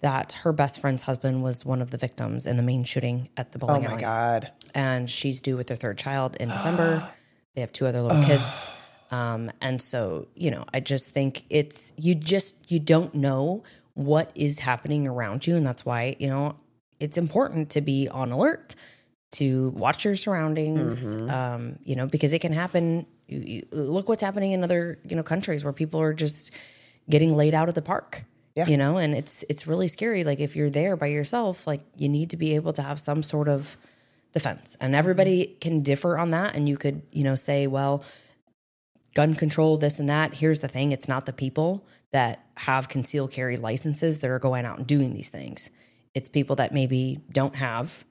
that 0.00 0.32
her 0.44 0.52
best 0.52 0.80
friend's 0.80 1.02
husband 1.02 1.42
was 1.42 1.64
one 1.64 1.82
of 1.82 1.90
the 1.90 1.98
victims 1.98 2.46
in 2.46 2.56
the 2.56 2.62
Maine 2.62 2.84
shooting 2.84 3.28
at 3.36 3.52
the 3.52 3.58
bowling 3.58 3.84
alley. 3.84 3.86
oh 3.86 3.88
my 3.88 4.02
alley. 4.06 4.40
God. 4.40 4.52
and 4.74 5.10
she's 5.10 5.40
due 5.40 5.56
with 5.56 5.66
their 5.66 5.76
third 5.76 5.98
child 5.98 6.36
in 6.36 6.48
December. 6.56 7.08
they 7.54 7.60
have 7.60 7.72
two 7.72 7.86
other 7.86 8.00
little 8.00 8.24
kids. 8.24 8.70
Um, 9.10 9.50
and 9.60 9.82
so, 9.82 10.28
you 10.34 10.50
know, 10.50 10.64
I 10.72 10.80
just 10.80 11.10
think 11.10 11.44
it's 11.50 11.92
you 11.96 12.14
just 12.14 12.70
you 12.70 12.78
don't 12.78 13.14
know 13.14 13.64
what 13.94 14.30
is 14.34 14.60
happening 14.60 15.08
around 15.08 15.46
you, 15.46 15.56
and 15.56 15.66
that's 15.66 15.84
why 15.84 16.14
you 16.18 16.28
know 16.28 16.56
it's 17.00 17.18
important 17.18 17.70
to 17.70 17.80
be 17.80 18.08
on 18.08 18.30
alert, 18.30 18.76
to 19.32 19.70
watch 19.70 20.04
your 20.04 20.16
surroundings, 20.16 21.14
um, 21.14 21.78
you 21.84 21.94
know, 21.94 22.06
because 22.06 22.32
it 22.32 22.40
can 22.40 22.52
happen 22.52 23.06
You, 23.26 23.38
you, 23.40 23.66
look 23.72 24.08
what's 24.08 24.22
happening 24.22 24.52
in 24.52 24.64
other 24.64 24.98
you 25.04 25.14
know 25.14 25.22
countries 25.22 25.64
where 25.64 25.72
people 25.72 26.00
are 26.00 26.14
just 26.14 26.50
getting 27.10 27.36
laid 27.36 27.54
out 27.54 27.68
at 27.68 27.74
the 27.74 27.82
park. 27.82 28.24
Yeah. 28.54 28.66
You 28.66 28.76
know, 28.76 28.96
and 28.96 29.14
it's 29.14 29.44
it's 29.48 29.66
really 29.66 29.86
scary. 29.86 30.24
Like 30.24 30.40
if 30.40 30.56
you're 30.56 30.70
there 30.70 30.96
by 30.96 31.06
yourself, 31.06 31.66
like 31.66 31.82
you 31.96 32.08
need 32.08 32.30
to 32.30 32.36
be 32.36 32.54
able 32.54 32.72
to 32.72 32.82
have 32.82 32.98
some 32.98 33.22
sort 33.22 33.48
of 33.48 33.76
defense. 34.32 34.76
And 34.80 34.94
everybody 34.94 35.56
can 35.60 35.82
differ 35.82 36.18
on 36.18 36.30
that. 36.32 36.56
And 36.56 36.68
you 36.68 36.76
could, 36.76 37.02
you 37.12 37.24
know, 37.24 37.34
say, 37.34 37.66
well, 37.66 38.02
gun 39.14 39.34
control, 39.34 39.78
this 39.78 39.98
and 39.98 40.08
that. 40.08 40.34
Here's 40.34 40.60
the 40.60 40.68
thing 40.68 40.92
it's 40.92 41.08
not 41.08 41.26
the 41.26 41.32
people 41.32 41.86
that 42.12 42.44
have 42.56 42.88
concealed 42.88 43.30
carry 43.30 43.56
licenses 43.56 44.20
that 44.20 44.30
are 44.30 44.38
going 44.38 44.64
out 44.64 44.78
and 44.78 44.86
doing 44.86 45.12
these 45.14 45.30
things. 45.30 45.70
It's 46.14 46.28
people 46.28 46.56
that 46.56 46.72
maybe 46.72 47.20
don't 47.30 47.56
have 47.56 48.04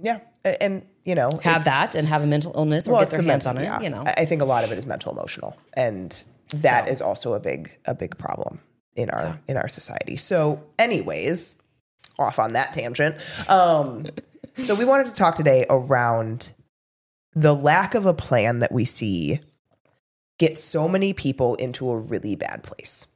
Yeah. 0.00 0.20
And, 0.44 0.84
you 1.04 1.14
know, 1.14 1.38
have 1.42 1.64
that 1.64 1.94
and 1.94 2.08
have 2.08 2.22
a 2.22 2.26
mental 2.26 2.52
illness 2.56 2.88
or 2.88 2.92
well, 2.92 3.00
get 3.02 3.10
their 3.10 3.22
the 3.22 3.28
hands 3.30 3.44
mental- 3.44 3.62
on 3.62 3.64
it. 3.64 3.64
yeah. 3.64 3.80
You 3.80 3.90
know, 3.90 4.02
I 4.06 4.24
think 4.24 4.42
a 4.42 4.44
lot 4.44 4.64
of 4.64 4.72
it 4.72 4.78
is 4.78 4.86
mental 4.86 5.12
emotional. 5.12 5.56
And 5.74 6.10
that 6.54 6.86
So- 6.86 6.90
is 6.90 7.02
also 7.02 7.34
a 7.34 7.40
big, 7.40 7.78
a 7.84 7.94
big 7.94 8.16
problem 8.18 8.60
in 8.96 9.10
our, 9.10 9.38
in 9.48 9.56
our 9.56 9.68
society. 9.68 10.16
So 10.16 10.62
anyways, 10.78 11.58
off 12.18 12.38
on 12.38 12.52
that 12.54 12.72
tangent. 12.74 13.16
Um, 13.48 14.06
so 14.62 14.74
we 14.74 14.84
wanted 14.84 15.06
to 15.06 15.12
talk 15.14 15.34
today 15.34 15.64
around 15.70 16.52
the 17.34 17.54
lack 17.54 17.94
of 17.94 18.04
a 18.06 18.12
plan 18.14 18.58
that 18.58 18.72
we 18.72 18.84
see 18.84 19.40
get 20.38 20.58
so 20.58 20.88
many 20.88 21.12
people 21.12 21.54
into 21.56 21.88
a 21.90 21.96
really 21.96 22.34
bad 22.34 22.62
place. 22.62 23.06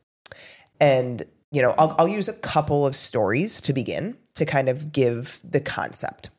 And, 0.81 1.25
you 1.51 1.61
know, 1.61 1.75
I'll, 1.79 1.95
I'll 1.99 2.09
use 2.09 2.29
a 2.29 2.33
couple 2.33 2.87
of 2.87 2.95
stories 2.97 3.61
to 3.63 3.73
begin 3.73 4.17
to 4.35 4.45
kind 4.47 4.69
of 4.69 4.93
give 4.93 5.41
the 5.43 5.61
concept. 5.61 6.31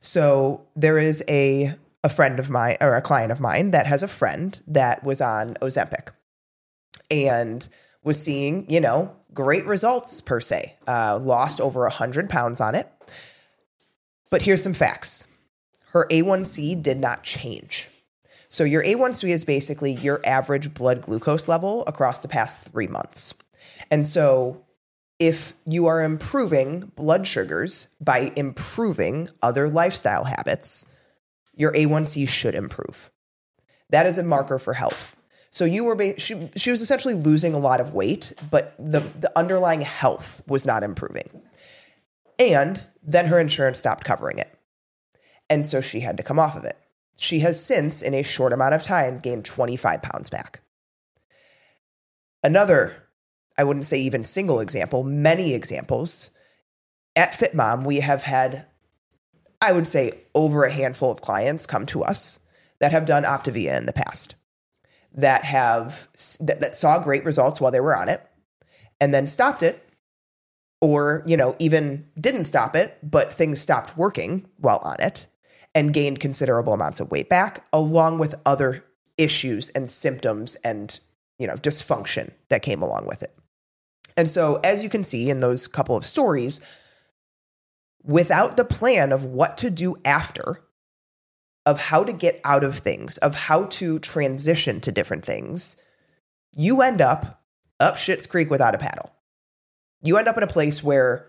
So 0.00 0.66
there 0.74 0.98
is 0.98 1.22
a, 1.28 1.74
a 2.02 2.08
friend 2.08 2.38
of 2.38 2.50
mine 2.50 2.76
or 2.80 2.94
a 2.94 3.02
client 3.02 3.30
of 3.30 3.40
mine 3.40 3.70
that 3.70 3.86
has 3.86 4.02
a 4.02 4.08
friend 4.08 4.60
that 4.66 5.04
was 5.04 5.20
on 5.20 5.54
Ozempic 5.56 6.08
and 7.10 7.68
was 8.02 8.20
seeing, 8.22 8.68
you 8.70 8.80
know, 8.80 9.14
great 9.34 9.66
results 9.66 10.20
per 10.20 10.40
se. 10.40 10.74
Uh, 10.88 11.18
lost 11.20 11.60
over 11.60 11.82
a 11.82 11.90
100 11.90 12.28
pounds 12.28 12.60
on 12.60 12.74
it. 12.74 12.90
But 14.30 14.42
here's 14.42 14.62
some 14.62 14.74
facts 14.74 15.26
her 15.88 16.06
A1C 16.10 16.82
did 16.82 16.98
not 16.98 17.22
change. 17.22 17.88
So 18.48 18.64
your 18.64 18.82
A1C 18.82 19.28
is 19.28 19.44
basically 19.44 19.92
your 19.92 20.20
average 20.24 20.72
blood 20.74 21.02
glucose 21.02 21.48
level 21.48 21.84
across 21.86 22.20
the 22.20 22.28
past 22.28 22.68
three 22.68 22.86
months. 22.86 23.34
And 23.90 24.06
so 24.06 24.64
if 25.20 25.54
you 25.66 25.86
are 25.86 26.02
improving 26.02 26.90
blood 26.96 27.26
sugars 27.26 27.88
by 28.00 28.32
improving 28.34 29.28
other 29.42 29.68
lifestyle 29.68 30.24
habits, 30.24 30.86
your 31.54 31.72
A1C 31.72 32.26
should 32.28 32.54
improve. 32.54 33.10
That 33.90 34.06
is 34.06 34.16
a 34.16 34.22
marker 34.22 34.58
for 34.58 34.72
health. 34.72 35.16
So 35.50 35.64
you 35.64 35.84
were 35.84 36.14
she, 36.18 36.48
she 36.56 36.70
was 36.70 36.80
essentially 36.80 37.14
losing 37.14 37.54
a 37.54 37.58
lot 37.58 37.80
of 37.80 37.92
weight, 37.92 38.32
but 38.50 38.74
the, 38.78 39.00
the 39.18 39.30
underlying 39.36 39.82
health 39.82 40.42
was 40.46 40.64
not 40.64 40.82
improving. 40.82 41.28
And 42.38 42.80
then 43.02 43.26
her 43.26 43.38
insurance 43.38 43.78
stopped 43.78 44.04
covering 44.04 44.38
it. 44.38 44.56
And 45.50 45.66
so 45.66 45.80
she 45.80 46.00
had 46.00 46.16
to 46.16 46.22
come 46.22 46.38
off 46.38 46.56
of 46.56 46.64
it. 46.64 46.78
She 47.16 47.40
has 47.40 47.62
since, 47.62 48.00
in 48.00 48.14
a 48.14 48.22
short 48.22 48.54
amount 48.54 48.74
of 48.74 48.82
time, 48.82 49.18
gained 49.18 49.44
25 49.44 50.00
pounds 50.00 50.30
back. 50.30 50.60
Another, 52.42 53.09
I 53.60 53.64
wouldn't 53.64 53.84
say 53.84 54.00
even 54.00 54.24
single 54.24 54.58
example, 54.58 55.04
many 55.04 55.52
examples. 55.52 56.30
At 57.14 57.32
FitMom, 57.32 57.84
we 57.84 58.00
have 58.00 58.22
had, 58.22 58.64
I 59.60 59.72
would 59.72 59.86
say, 59.86 60.12
over 60.34 60.64
a 60.64 60.72
handful 60.72 61.10
of 61.10 61.20
clients 61.20 61.66
come 61.66 61.84
to 61.86 62.02
us 62.02 62.40
that 62.78 62.92
have 62.92 63.04
done 63.04 63.24
Optavia 63.24 63.76
in 63.76 63.84
the 63.84 63.92
past, 63.92 64.34
that 65.12 65.44
have 65.44 66.08
that, 66.40 66.62
that 66.62 66.74
saw 66.74 67.00
great 67.00 67.22
results 67.22 67.60
while 67.60 67.70
they 67.70 67.80
were 67.80 67.94
on 67.94 68.08
it, 68.08 68.26
and 68.98 69.12
then 69.12 69.26
stopped 69.26 69.62
it, 69.62 69.86
or 70.80 71.22
you 71.26 71.36
know 71.36 71.54
even 71.58 72.08
didn't 72.18 72.44
stop 72.44 72.74
it, 72.74 72.96
but 73.02 73.30
things 73.30 73.60
stopped 73.60 73.94
working 73.94 74.46
while 74.56 74.80
on 74.82 74.96
it, 75.00 75.26
and 75.74 75.92
gained 75.92 76.18
considerable 76.18 76.72
amounts 76.72 76.98
of 76.98 77.10
weight 77.10 77.28
back, 77.28 77.66
along 77.74 78.18
with 78.18 78.40
other 78.46 78.86
issues 79.18 79.68
and 79.70 79.90
symptoms 79.90 80.54
and 80.64 80.98
you 81.38 81.46
know 81.46 81.56
dysfunction 81.56 82.32
that 82.48 82.62
came 82.62 82.80
along 82.80 83.04
with 83.04 83.22
it. 83.22 83.36
And 84.16 84.30
so, 84.30 84.60
as 84.64 84.82
you 84.82 84.88
can 84.88 85.04
see 85.04 85.30
in 85.30 85.40
those 85.40 85.66
couple 85.66 85.96
of 85.96 86.04
stories, 86.04 86.60
without 88.02 88.56
the 88.56 88.64
plan 88.64 89.12
of 89.12 89.24
what 89.24 89.58
to 89.58 89.70
do 89.70 89.96
after, 90.04 90.62
of 91.66 91.80
how 91.80 92.04
to 92.04 92.12
get 92.12 92.40
out 92.44 92.64
of 92.64 92.78
things, 92.78 93.18
of 93.18 93.34
how 93.34 93.64
to 93.64 93.98
transition 93.98 94.80
to 94.80 94.92
different 94.92 95.24
things, 95.24 95.76
you 96.52 96.82
end 96.82 97.00
up 97.00 97.42
up 97.78 97.96
shit's 97.96 98.26
creek 98.26 98.50
without 98.50 98.74
a 98.74 98.78
paddle. 98.78 99.14
You 100.02 100.16
end 100.16 100.28
up 100.28 100.36
in 100.36 100.42
a 100.42 100.48
place 100.48 100.82
where, 100.82 101.26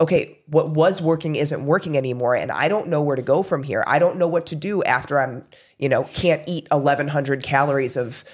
okay, 0.00 0.38
what 0.46 0.70
was 0.70 1.00
working 1.00 1.36
isn't 1.36 1.64
working 1.64 1.96
anymore, 1.96 2.34
and 2.34 2.50
I 2.50 2.68
don't 2.68 2.88
know 2.88 3.02
where 3.02 3.16
to 3.16 3.22
go 3.22 3.42
from 3.42 3.62
here. 3.62 3.84
I 3.86 3.98
don't 3.98 4.18
know 4.18 4.28
what 4.28 4.46
to 4.46 4.56
do 4.56 4.82
after 4.82 5.20
I'm, 5.20 5.44
you 5.78 5.88
know, 5.88 6.04
can't 6.04 6.42
eat 6.46 6.66
1,100 6.70 7.42
calories 7.42 7.96
of 7.96 8.24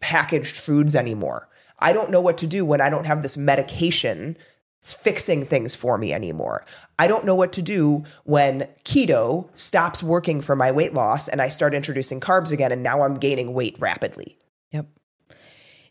packaged 0.00 0.56
foods 0.56 0.94
anymore. 0.94 1.48
I 1.82 1.92
don't 1.92 2.10
know 2.10 2.20
what 2.20 2.38
to 2.38 2.46
do 2.46 2.64
when 2.64 2.80
I 2.80 2.88
don't 2.88 3.06
have 3.06 3.22
this 3.22 3.36
medication 3.36 4.36
fixing 4.82 5.46
things 5.46 5.74
for 5.74 5.96
me 5.96 6.12
anymore. 6.12 6.64
I 6.98 7.06
don't 7.06 7.24
know 7.24 7.34
what 7.34 7.52
to 7.52 7.62
do 7.62 8.04
when 8.24 8.68
keto 8.84 9.48
stops 9.56 10.02
working 10.02 10.40
for 10.40 10.56
my 10.56 10.72
weight 10.72 10.92
loss 10.92 11.28
and 11.28 11.40
I 11.40 11.48
start 11.48 11.74
introducing 11.74 12.20
carbs 12.20 12.50
again 12.50 12.72
and 12.72 12.82
now 12.82 13.02
I'm 13.02 13.14
gaining 13.14 13.54
weight 13.54 13.76
rapidly. 13.78 14.38
Yep. 14.72 14.86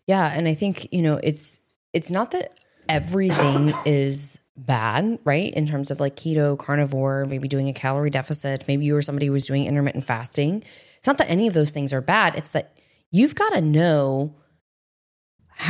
Yeah, 0.07 0.31
and 0.33 0.47
I 0.47 0.53
think, 0.53 0.91
you 0.91 1.01
know, 1.01 1.19
it's 1.23 1.61
it's 1.93 2.11
not 2.11 2.31
that 2.31 2.57
everything 2.89 3.73
is 3.85 4.39
bad, 4.57 5.19
right? 5.23 5.53
In 5.53 5.67
terms 5.67 5.89
of 5.89 5.99
like 5.99 6.15
keto, 6.15 6.57
carnivore, 6.57 7.25
maybe 7.25 7.47
doing 7.47 7.69
a 7.69 7.73
calorie 7.73 8.09
deficit, 8.09 8.65
maybe 8.67 8.85
you 8.85 8.93
were 8.93 9.01
somebody 9.01 9.27
who 9.27 9.33
was 9.33 9.45
doing 9.45 9.65
intermittent 9.65 10.05
fasting. 10.05 10.63
It's 10.97 11.07
not 11.07 11.17
that 11.17 11.29
any 11.29 11.47
of 11.47 11.53
those 11.53 11.71
things 11.71 11.93
are 11.93 12.01
bad. 12.01 12.35
It's 12.35 12.49
that 12.49 12.75
you've 13.09 13.35
got 13.35 13.51
to 13.51 13.61
know 13.61 14.35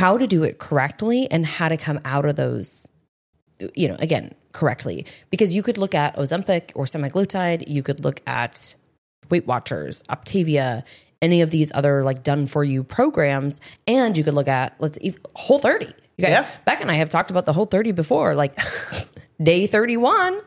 how 0.00 0.16
to 0.18 0.26
do 0.26 0.42
it 0.42 0.58
correctly 0.58 1.30
and 1.30 1.44
how 1.44 1.68
to 1.68 1.76
come 1.76 2.00
out 2.04 2.24
of 2.24 2.36
those 2.36 2.88
you 3.74 3.88
know, 3.88 3.96
again, 3.98 4.32
correctly. 4.52 5.06
Because 5.30 5.54
you 5.54 5.62
could 5.62 5.78
look 5.78 5.94
at 5.94 6.16
Ozempic 6.16 6.72
or 6.74 6.84
semaglutide, 6.84 7.68
you 7.68 7.82
could 7.82 8.02
look 8.02 8.20
at 8.26 8.74
Weight 9.30 9.46
Watchers, 9.46 10.02
Optavia, 10.04 10.82
any 11.20 11.40
of 11.42 11.50
these 11.50 11.70
other 11.74 12.02
like 12.02 12.22
done 12.22 12.46
for 12.46 12.64
you 12.64 12.82
programs, 12.82 13.60
and 13.86 14.18
you 14.18 14.24
could 14.24 14.34
look 14.34 14.48
at 14.48 14.74
let's 14.80 14.98
eat 15.00 15.18
Whole 15.36 15.58
30. 15.58 15.86
You 15.86 15.92
guys, 16.18 16.30
Yeah. 16.30 16.48
Beck 16.64 16.80
and 16.80 16.90
I 16.90 16.94
have 16.94 17.08
talked 17.08 17.30
about 17.30 17.46
the 17.46 17.52
Whole 17.52 17.66
30 17.66 17.92
before. 17.92 18.34
Like 18.34 18.58
day 19.42 19.66
31, 19.66 20.40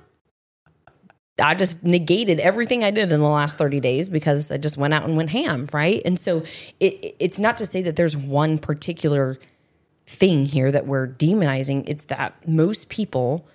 I 1.38 1.54
just 1.54 1.84
negated 1.84 2.40
everything 2.40 2.84
I 2.84 2.92
did 2.92 3.12
in 3.12 3.20
the 3.20 3.28
last 3.28 3.58
30 3.58 3.80
days 3.82 4.08
because 4.08 4.52
I 4.52 4.58
just 4.58 4.78
went 4.78 4.94
out 4.94 5.04
and 5.04 5.18
went 5.18 5.32
ham, 5.32 5.68
right? 5.74 6.02
And 6.06 6.18
so 6.18 6.44
it, 6.80 7.16
it's 7.20 7.40
not 7.40 7.58
to 7.58 7.66
say 7.66 7.82
that 7.82 7.98
there's 7.98 8.16
one 8.16 8.58
particular 8.58 9.38
thing 10.08 10.46
here 10.46 10.72
that 10.72 10.88
we're 10.88 11.08
demonizing. 11.08 11.84
It's 11.88 12.06
that 12.06 12.48
most 12.48 12.90
people 12.90 13.46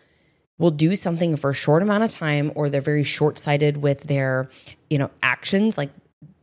will 0.59 0.71
do 0.71 0.95
something 0.95 1.37
for 1.37 1.51
a 1.51 1.55
short 1.55 1.83
amount 1.83 2.05
of 2.05 2.11
time 2.11 2.53
or 2.55 2.69
they're 2.69 2.83
very 2.83 3.05
short-sighted 3.05 3.79
with 3.79 4.03
their, 4.03 4.51
you 4.91 4.99
know, 4.99 5.11
actions 5.23 5.79
like 5.79 5.91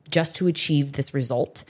just 0.10 0.36
to 0.38 0.48
achieve 0.48 0.94
this 0.94 1.14
result. 1.14 1.64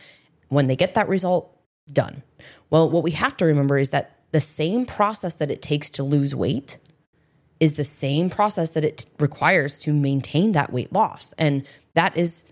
When 0.47 0.67
they 0.67 0.77
get 0.77 0.93
that 0.93 1.09
result, 1.09 1.53
done. 1.91 2.23
Well, 2.69 2.89
what 2.89 3.03
we 3.03 3.11
have 3.11 3.35
to 3.37 3.45
remember 3.45 3.77
is 3.77 3.89
that 3.89 4.17
the 4.31 4.39
same 4.39 4.85
process 4.85 5.35
that 5.35 5.51
it 5.51 5.61
takes 5.61 5.89
to 5.91 6.03
lose 6.03 6.35
weight 6.35 6.77
is 7.59 7.73
the 7.73 7.83
same 7.83 8.29
process 8.29 8.71
that 8.71 8.85
it 8.85 9.05
requires 9.19 9.79
to 9.81 9.93
maintain 9.93 10.51
that 10.51 10.71
weight 10.71 10.91
loss. 10.93 11.33
And 11.37 11.65
that 11.93 12.15
is 12.15 12.43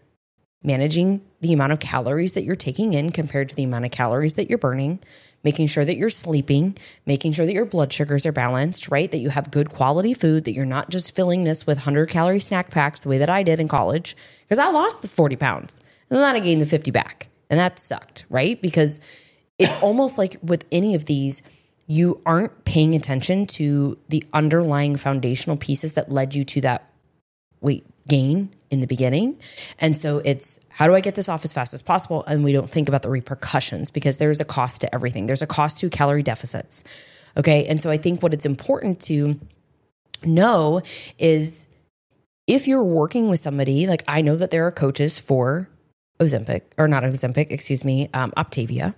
managing 0.63 1.21
the 1.41 1.53
amount 1.53 1.71
of 1.71 1.79
calories 1.79 2.33
that 2.33 2.43
you're 2.43 2.55
taking 2.55 2.93
in 2.93 3.11
compared 3.11 3.49
to 3.49 3.55
the 3.55 3.63
amount 3.63 3.85
of 3.85 3.91
calories 3.91 4.33
that 4.33 4.49
you're 4.49 4.57
burning, 4.57 4.99
making 5.43 5.67
sure 5.67 5.85
that 5.85 5.95
you're 5.95 6.09
sleeping, 6.09 6.75
making 7.05 7.31
sure 7.31 7.45
that 7.45 7.53
your 7.53 7.65
blood 7.65 7.93
sugars 7.93 8.25
are 8.25 8.31
balanced, 8.31 8.89
right? 8.89 9.11
That 9.11 9.19
you 9.19 9.29
have 9.29 9.51
good 9.51 9.69
quality 9.69 10.15
food, 10.15 10.43
that 10.45 10.53
you're 10.53 10.65
not 10.65 10.89
just 10.89 11.15
filling 11.15 11.43
this 11.43 11.67
with 11.67 11.77
100 11.77 12.09
calorie 12.09 12.39
snack 12.39 12.71
packs 12.71 13.01
the 13.01 13.09
way 13.09 13.19
that 13.19 13.29
I 13.29 13.43
did 13.43 13.59
in 13.59 13.67
college, 13.67 14.17
because 14.41 14.57
I 14.57 14.69
lost 14.69 15.03
the 15.03 15.07
40 15.07 15.35
pounds 15.35 15.79
and 16.09 16.17
then 16.17 16.35
I 16.35 16.39
gained 16.39 16.61
the 16.61 16.65
50 16.65 16.89
back. 16.89 17.27
And 17.47 17.59
that 17.59 17.77
sucked, 17.77 18.25
right? 18.27 18.59
Because 18.59 18.99
it's 19.59 19.75
almost 19.75 20.17
like 20.17 20.37
with 20.41 20.65
any 20.71 20.95
of 20.95 21.05
these, 21.05 21.43
you 21.87 22.21
aren't 22.25 22.65
paying 22.65 22.95
attention 22.95 23.45
to 23.45 23.97
the 24.09 24.23
underlying 24.33 24.95
foundational 24.95 25.57
pieces 25.57 25.93
that 25.93 26.11
led 26.11 26.33
you 26.33 26.43
to 26.43 26.61
that 26.61 26.91
weight 27.61 27.85
gain 28.07 28.49
in 28.71 28.81
the 28.81 28.87
beginning. 28.87 29.39
And 29.79 29.97
so 29.97 30.19
it's 30.19 30.59
how 30.69 30.87
do 30.87 30.95
I 30.95 31.01
get 31.01 31.15
this 31.15 31.29
off 31.29 31.45
as 31.45 31.53
fast 31.53 31.73
as 31.73 31.81
possible? 31.81 32.23
And 32.25 32.43
we 32.43 32.53
don't 32.53 32.69
think 32.69 32.87
about 32.87 33.01
the 33.03 33.09
repercussions 33.09 33.89
because 33.89 34.17
there's 34.17 34.39
a 34.39 34.45
cost 34.45 34.81
to 34.81 34.93
everything. 34.93 35.27
There's 35.27 35.41
a 35.41 35.47
cost 35.47 35.79
to 35.79 35.89
calorie 35.89 36.23
deficits. 36.23 36.83
Okay. 37.37 37.65
And 37.65 37.81
so 37.81 37.89
I 37.89 37.97
think 37.97 38.23
what 38.23 38.33
it's 38.33 38.45
important 38.45 38.99
to 39.01 39.39
know 40.23 40.81
is 41.17 41.67
if 42.47 42.67
you're 42.67 42.83
working 42.83 43.29
with 43.29 43.39
somebody, 43.39 43.87
like 43.87 44.03
I 44.07 44.21
know 44.21 44.35
that 44.35 44.51
there 44.51 44.65
are 44.65 44.71
coaches 44.71 45.17
for 45.17 45.69
Ozempic, 46.19 46.61
or 46.77 46.87
not 46.87 47.03
Ozempic, 47.03 47.47
excuse 47.49 47.83
me, 47.83 48.09
um, 48.13 48.31
Optavia, 48.37 48.95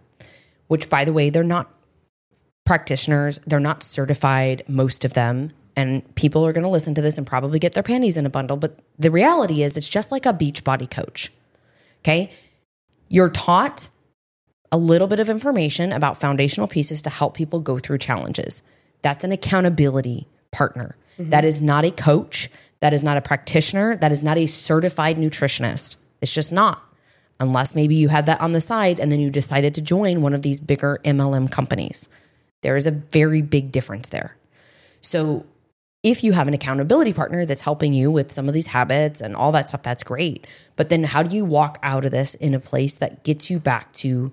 which 0.68 0.90
by 0.90 1.04
the 1.04 1.14
way, 1.14 1.30
they're 1.30 1.44
not 1.44 1.72
practitioners, 2.68 3.40
they're 3.48 3.60
not 3.60 3.82
certified, 3.82 4.64
most 4.68 5.06
of 5.06 5.14
them. 5.14 5.50
And 5.76 6.04
people 6.16 6.46
are 6.46 6.52
going 6.54 6.64
to 6.64 6.70
listen 6.70 6.94
to 6.96 7.02
this 7.02 7.18
and 7.18 7.26
probably 7.26 7.60
get 7.60 7.74
their 7.74 7.84
panties 7.84 8.18
in 8.18 8.26
a 8.26 8.30
bundle. 8.30 8.58
But 8.58 8.78
the 9.00 9.10
reality 9.10 9.64
is, 9.64 9.78
it's 9.78 9.88
just 9.88 10.12
like 10.12 10.26
a 10.26 10.34
beach 10.34 10.64
body 10.64 10.88
coach. 10.88 11.32
Okay. 12.02 12.32
You're 13.08 13.30
taught 13.30 13.90
a 14.72 14.78
little 14.78 15.08
bit 15.08 15.20
of 15.20 15.30
information 15.30 15.94
about 15.94 16.20
foundational 16.20 16.68
pieces 16.68 17.02
to 17.04 17.10
help 17.10 17.36
people 17.36 17.62
go 17.62 17.80
through 17.80 18.00
challenges. 18.00 18.62
That's 19.02 19.24
an 19.24 19.32
accountability 19.32 20.28
partner. 20.52 20.98
Mm-hmm. 21.18 21.30
That 21.30 21.46
is 21.46 21.62
not 21.62 21.86
a 21.86 21.92
coach. 21.92 22.50
That 22.82 22.94
is 22.94 23.02
not 23.02 23.18
a 23.18 23.22
practitioner. 23.22 23.96
That 23.96 24.12
is 24.12 24.24
not 24.24 24.38
a 24.38 24.46
certified 24.46 25.18
nutritionist. 25.18 25.96
It's 26.22 26.34
just 26.34 26.52
not. 26.52 26.84
Unless 27.40 27.76
maybe 27.76 27.96
you 27.96 28.10
had 28.10 28.26
that 28.26 28.42
on 28.42 28.52
the 28.52 28.62
side 28.62 29.00
and 29.00 29.12
then 29.12 29.20
you 29.20 29.30
decided 29.30 29.74
to 29.76 29.82
join 29.82 30.22
one 30.22 30.34
of 30.34 30.42
these 30.42 30.60
bigger 30.60 31.00
MLM 31.06 31.50
companies. 31.50 32.10
There 32.62 32.76
is 32.76 32.88
a 32.88 32.92
very 32.92 33.42
big 33.42 33.72
difference 33.72 34.10
there. 34.10 34.38
So, 35.02 35.46
if 36.04 36.24
you 36.24 36.32
have 36.34 36.48
an 36.48 36.54
accountability 36.54 37.12
partner 37.12 37.46
that's 37.46 37.62
helping 37.62 37.94
you 37.94 38.10
with 38.12 38.32
some 38.32 38.48
of 38.48 38.54
these 38.54 38.68
habits 38.68 39.20
and 39.20 39.36
all 39.36 39.52
that 39.52 39.68
stuff, 39.68 39.84
that's 39.84 40.04
great. 40.04 40.46
But 40.76 40.90
then, 40.90 41.04
how 41.04 41.24
do 41.24 41.36
you 41.36 41.44
walk 41.44 41.80
out 41.84 42.06
of 42.06 42.12
this 42.12 42.36
in 42.36 42.54
a 42.54 42.60
place 42.60 42.96
that 42.98 43.24
gets 43.24 43.50
you 43.50 43.60
back 43.60 43.94
to 43.94 44.32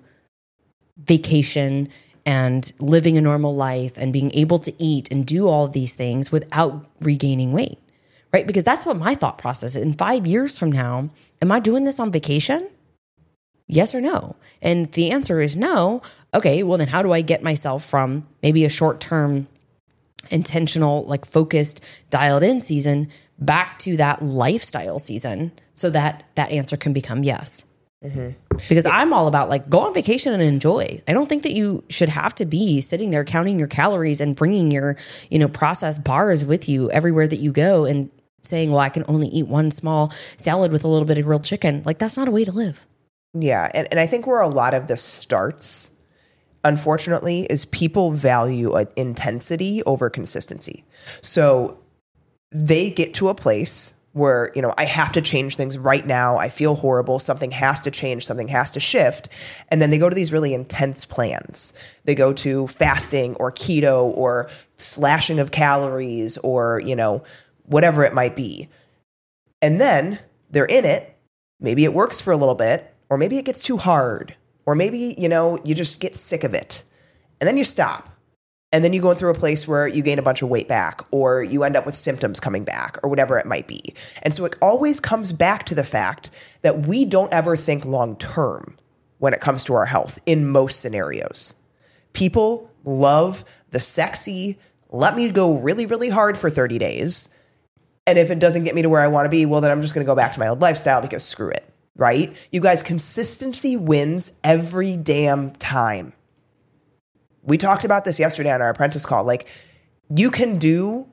vacation 0.97 1.89
and 2.25 2.71
living 2.79 3.17
a 3.17 3.21
normal 3.21 3.55
life 3.55 3.97
and 3.97 4.13
being 4.13 4.31
able 4.33 4.59
to 4.59 4.73
eat 4.81 5.11
and 5.11 5.25
do 5.25 5.47
all 5.47 5.65
of 5.65 5.73
these 5.73 5.95
things 5.95 6.31
without 6.31 6.85
regaining 7.01 7.51
weight? 7.51 7.79
Right? 8.31 8.47
Because 8.47 8.63
that's 8.63 8.85
what 8.85 8.97
my 8.97 9.15
thought 9.15 9.37
process 9.37 9.75
is. 9.75 9.81
In 9.81 9.93
five 9.93 10.27
years 10.27 10.57
from 10.57 10.71
now, 10.71 11.09
am 11.41 11.51
I 11.51 11.59
doing 11.59 11.83
this 11.83 11.99
on 11.99 12.11
vacation? 12.11 12.69
Yes 13.67 13.95
or 13.95 14.01
no? 14.01 14.35
And 14.61 14.91
the 14.91 15.11
answer 15.11 15.41
is 15.41 15.55
no. 15.55 16.01
Okay, 16.35 16.61
well, 16.63 16.77
then 16.77 16.89
how 16.89 17.01
do 17.01 17.13
I 17.13 17.21
get 17.21 17.41
myself 17.41 17.83
from 17.83 18.27
maybe 18.43 18.65
a 18.65 18.69
short 18.69 18.99
term, 18.99 19.47
intentional, 20.29 21.05
like 21.05 21.25
focused, 21.25 21.81
dialed 22.09 22.43
in 22.43 22.59
season 22.59 23.07
back 23.39 23.79
to 23.79 23.97
that 23.97 24.21
lifestyle 24.21 24.99
season 24.99 25.53
so 25.73 25.89
that 25.89 26.25
that 26.35 26.51
answer 26.51 26.75
can 26.75 26.91
become 26.91 27.23
yes? 27.23 27.65
Mm-hmm. 28.03 28.57
Because 28.69 28.85
I'm 28.85 29.13
all 29.13 29.27
about 29.27 29.49
like 29.49 29.69
go 29.69 29.79
on 29.79 29.93
vacation 29.93 30.33
and 30.33 30.43
enjoy. 30.43 31.01
I 31.07 31.13
don't 31.13 31.27
think 31.27 31.43
that 31.43 31.53
you 31.53 31.83
should 31.89 32.09
have 32.09 32.35
to 32.35 32.45
be 32.45 32.81
sitting 32.81 33.09
there 33.09 33.23
counting 33.23 33.57
your 33.57 33.67
calories 33.67 34.21
and 34.21 34.35
bringing 34.35 34.71
your, 34.71 34.97
you 35.31 35.39
know, 35.39 35.47
processed 35.47 36.03
bars 36.03 36.45
with 36.45 36.69
you 36.69 36.91
everywhere 36.91 37.27
that 37.27 37.39
you 37.39 37.51
go 37.51 37.85
and 37.85 38.11
saying, 38.41 38.69
well, 38.69 38.79
I 38.79 38.89
can 38.89 39.05
only 39.07 39.27
eat 39.29 39.47
one 39.47 39.71
small 39.71 40.13
salad 40.37 40.71
with 40.71 40.83
a 40.83 40.87
little 40.87 41.05
bit 41.05 41.17
of 41.17 41.25
grilled 41.25 41.45
chicken. 41.45 41.81
Like 41.85 41.97
that's 41.97 42.17
not 42.17 42.27
a 42.27 42.31
way 42.31 42.45
to 42.45 42.51
live. 42.51 42.85
Yeah, 43.33 43.69
and, 43.73 43.87
and 43.91 43.99
I 43.99 44.07
think 44.07 44.27
where 44.27 44.39
a 44.39 44.47
lot 44.47 44.73
of 44.73 44.87
this 44.87 45.01
starts, 45.01 45.91
unfortunately, 46.65 47.47
is 47.49 47.63
people 47.63 48.11
value 48.11 48.75
intensity 48.97 49.81
over 49.83 50.09
consistency. 50.09 50.83
So 51.21 51.79
they 52.51 52.89
get 52.89 53.13
to 53.15 53.29
a 53.29 53.35
place 53.35 53.93
where, 54.11 54.51
you 54.55 54.61
know, 54.61 54.73
I 54.77 54.85
have 54.85 55.11
to 55.11 55.21
change 55.21 55.57
things 55.57 55.77
right 55.77 56.05
now. 56.05 56.37
I 56.37 56.47
feel 56.47 56.75
horrible. 56.75 57.19
Something 57.19 57.51
has 57.51 57.81
to 57.83 57.91
change. 57.91 58.25
Something 58.25 58.47
has 58.47 58.71
to 58.71 58.79
shift. 58.79 59.27
And 59.69 59.81
then 59.81 59.89
they 59.89 59.97
go 59.97 60.09
to 60.09 60.15
these 60.15 60.31
really 60.31 60.53
intense 60.53 61.05
plans. 61.05 61.73
They 62.05 62.15
go 62.15 62.31
to 62.33 62.67
fasting 62.67 63.35
or 63.35 63.51
keto 63.51 64.05
or 64.15 64.49
slashing 64.77 65.39
of 65.39 65.51
calories 65.51 66.37
or, 66.37 66.81
you 66.85 66.95
know, 66.95 67.23
whatever 67.65 68.05
it 68.05 68.13
might 68.13 68.37
be. 68.37 68.69
And 69.61 69.81
then 69.81 70.19
they're 70.49 70.65
in 70.65 70.85
it. 70.85 71.17
Maybe 71.59 71.83
it 71.83 71.93
works 71.93 72.21
for 72.21 72.31
a 72.31 72.37
little 72.37 72.55
bit, 72.55 72.93
or 73.09 73.17
maybe 73.17 73.37
it 73.37 73.45
gets 73.45 73.63
too 73.63 73.77
hard, 73.77 74.35
or 74.65 74.75
maybe, 74.75 75.15
you 75.17 75.29
know, 75.29 75.59
you 75.63 75.75
just 75.75 75.99
get 75.99 76.15
sick 76.15 76.43
of 76.43 76.53
it. 76.53 76.83
And 77.39 77.47
then 77.47 77.57
you 77.57 77.65
stop. 77.65 78.09
And 78.71 78.83
then 78.83 78.91
you 78.91 79.01
go 79.01 79.13
through 79.13 79.31
a 79.31 79.35
place 79.35 79.67
where 79.67 79.87
you 79.87 80.01
gain 80.01 80.19
a 80.19 80.23
bunch 80.23 80.41
of 80.41 80.49
weight 80.49 80.67
back, 80.67 81.01
or 81.11 81.41
you 81.41 81.63
end 81.63 81.77
up 81.77 81.85
with 81.85 81.95
symptoms 81.95 82.41
coming 82.41 82.65
back, 82.65 82.97
or 83.03 83.09
whatever 83.09 83.37
it 83.37 83.45
might 83.45 83.67
be. 83.67 83.93
And 84.21 84.33
so 84.33 84.43
it 84.43 84.55
always 84.61 84.99
comes 84.99 85.31
back 85.31 85.65
to 85.67 85.75
the 85.75 85.83
fact 85.83 86.29
that 86.61 86.85
we 86.85 87.05
don't 87.05 87.33
ever 87.33 87.55
think 87.55 87.85
long 87.85 88.17
term 88.17 88.77
when 89.19 89.33
it 89.33 89.39
comes 89.39 89.63
to 89.65 89.75
our 89.75 89.85
health 89.85 90.19
in 90.25 90.45
most 90.47 90.81
scenarios. 90.81 91.55
People 92.11 92.69
love 92.83 93.45
the 93.71 93.79
sexy, 93.79 94.57
let 94.89 95.15
me 95.15 95.29
go 95.29 95.57
really, 95.57 95.85
really 95.85 96.09
hard 96.09 96.37
for 96.37 96.49
30 96.49 96.77
days. 96.77 97.29
And 98.07 98.17
if 98.17 98.29
it 98.29 98.39
doesn't 98.39 98.65
get 98.65 98.75
me 98.75 98.81
to 98.81 98.89
where 98.89 99.01
I 99.01 99.07
want 99.07 99.25
to 99.25 99.29
be, 99.29 99.45
well, 99.45 99.61
then 99.61 99.71
I'm 99.71 99.81
just 99.81 99.95
going 99.95 100.05
to 100.05 100.09
go 100.09 100.15
back 100.15 100.33
to 100.33 100.39
my 100.39 100.47
old 100.47 100.61
lifestyle 100.61 101.01
because 101.01 101.23
screw 101.23 101.49
it, 101.49 101.67
right? 101.95 102.35
You 102.51 102.61
guys, 102.61 102.83
consistency 102.83 103.77
wins 103.77 104.33
every 104.43 104.97
damn 104.97 105.51
time. 105.51 106.13
We 107.43 107.57
talked 107.57 107.85
about 107.85 108.05
this 108.05 108.19
yesterday 108.19 108.51
on 108.51 108.61
our 108.61 108.69
apprentice 108.69 109.05
call. 109.05 109.23
Like, 109.23 109.47
you 110.09 110.31
can 110.31 110.57
do 110.57 111.07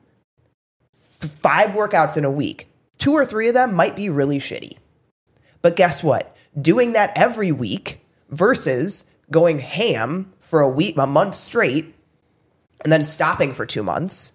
five 0.95 1.71
workouts 1.71 2.17
in 2.17 2.25
a 2.25 2.31
week, 2.31 2.67
two 2.97 3.13
or 3.13 3.25
three 3.25 3.47
of 3.47 3.53
them 3.53 3.73
might 3.73 3.95
be 3.95 4.09
really 4.09 4.39
shitty. 4.39 4.77
But 5.61 5.75
guess 5.75 6.03
what? 6.03 6.35
Doing 6.59 6.93
that 6.93 7.11
every 7.15 7.51
week 7.51 8.05
versus 8.29 9.09
going 9.31 9.59
ham 9.59 10.33
for 10.39 10.59
a 10.59 10.69
week, 10.69 10.97
a 10.97 11.07
month 11.07 11.35
straight, 11.35 11.95
and 12.83 12.91
then 12.91 13.03
stopping 13.03 13.53
for 13.53 13.65
two 13.65 13.83
months, 13.83 14.33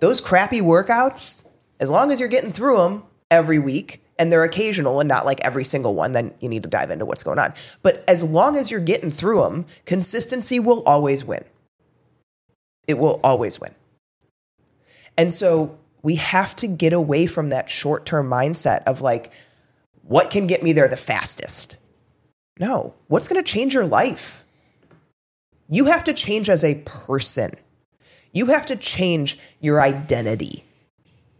those 0.00 0.20
crappy 0.20 0.60
workouts, 0.60 1.44
as 1.80 1.90
long 1.90 2.12
as 2.12 2.20
you're 2.20 2.28
getting 2.28 2.52
through 2.52 2.78
them 2.78 3.02
every 3.30 3.58
week 3.58 4.05
and 4.18 4.32
they're 4.32 4.44
occasional 4.44 5.00
and 5.00 5.08
not 5.08 5.26
like 5.26 5.44
every 5.44 5.64
single 5.64 5.94
one, 5.94 6.12
then 6.12 6.34
you 6.40 6.48
need 6.48 6.62
to 6.62 6.68
dive 6.68 6.90
into 6.90 7.04
what's 7.04 7.22
going 7.22 7.38
on. 7.38 7.54
But 7.82 8.04
as 8.08 8.22
long 8.22 8.56
as 8.56 8.70
you're 8.70 8.80
getting 8.80 9.10
through 9.10 9.42
them, 9.42 9.66
consistency 9.84 10.58
will 10.58 10.82
always 10.84 11.24
win. 11.24 11.44
It 12.86 12.98
will 12.98 13.20
always 13.22 13.60
win. 13.60 13.74
And 15.18 15.32
so 15.32 15.78
we 16.02 16.16
have 16.16 16.54
to 16.56 16.66
get 16.66 16.92
away 16.92 17.26
from 17.26 17.48
that 17.50 17.68
short 17.68 18.06
term 18.06 18.28
mindset 18.30 18.84
of 18.84 19.00
like, 19.00 19.32
what 20.02 20.30
can 20.30 20.46
get 20.46 20.62
me 20.62 20.72
there 20.72 20.88
the 20.88 20.96
fastest? 20.96 21.78
No, 22.58 22.94
what's 23.08 23.28
going 23.28 23.42
to 23.42 23.50
change 23.52 23.74
your 23.74 23.86
life? 23.86 24.44
You 25.68 25.86
have 25.86 26.04
to 26.04 26.14
change 26.14 26.48
as 26.48 26.62
a 26.62 26.76
person. 26.84 27.54
You 28.32 28.46
have 28.46 28.66
to 28.66 28.76
change 28.76 29.38
your 29.60 29.80
identity 29.80 30.64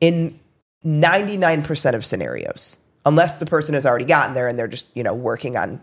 in 0.01 0.39
99% 0.85 1.95
of 1.95 2.05
scenarios, 2.05 2.79
unless 3.05 3.39
the 3.39 3.47
person 3.47 3.75
has 3.75 3.87
already 3.87 4.05
gotten 4.05 4.35
there 4.35 4.49
and 4.49 4.59
they're 4.59 4.69
just, 4.69 4.95
you 4.97 5.03
know, 5.03 5.15
working 5.15 5.57
on 5.57 5.81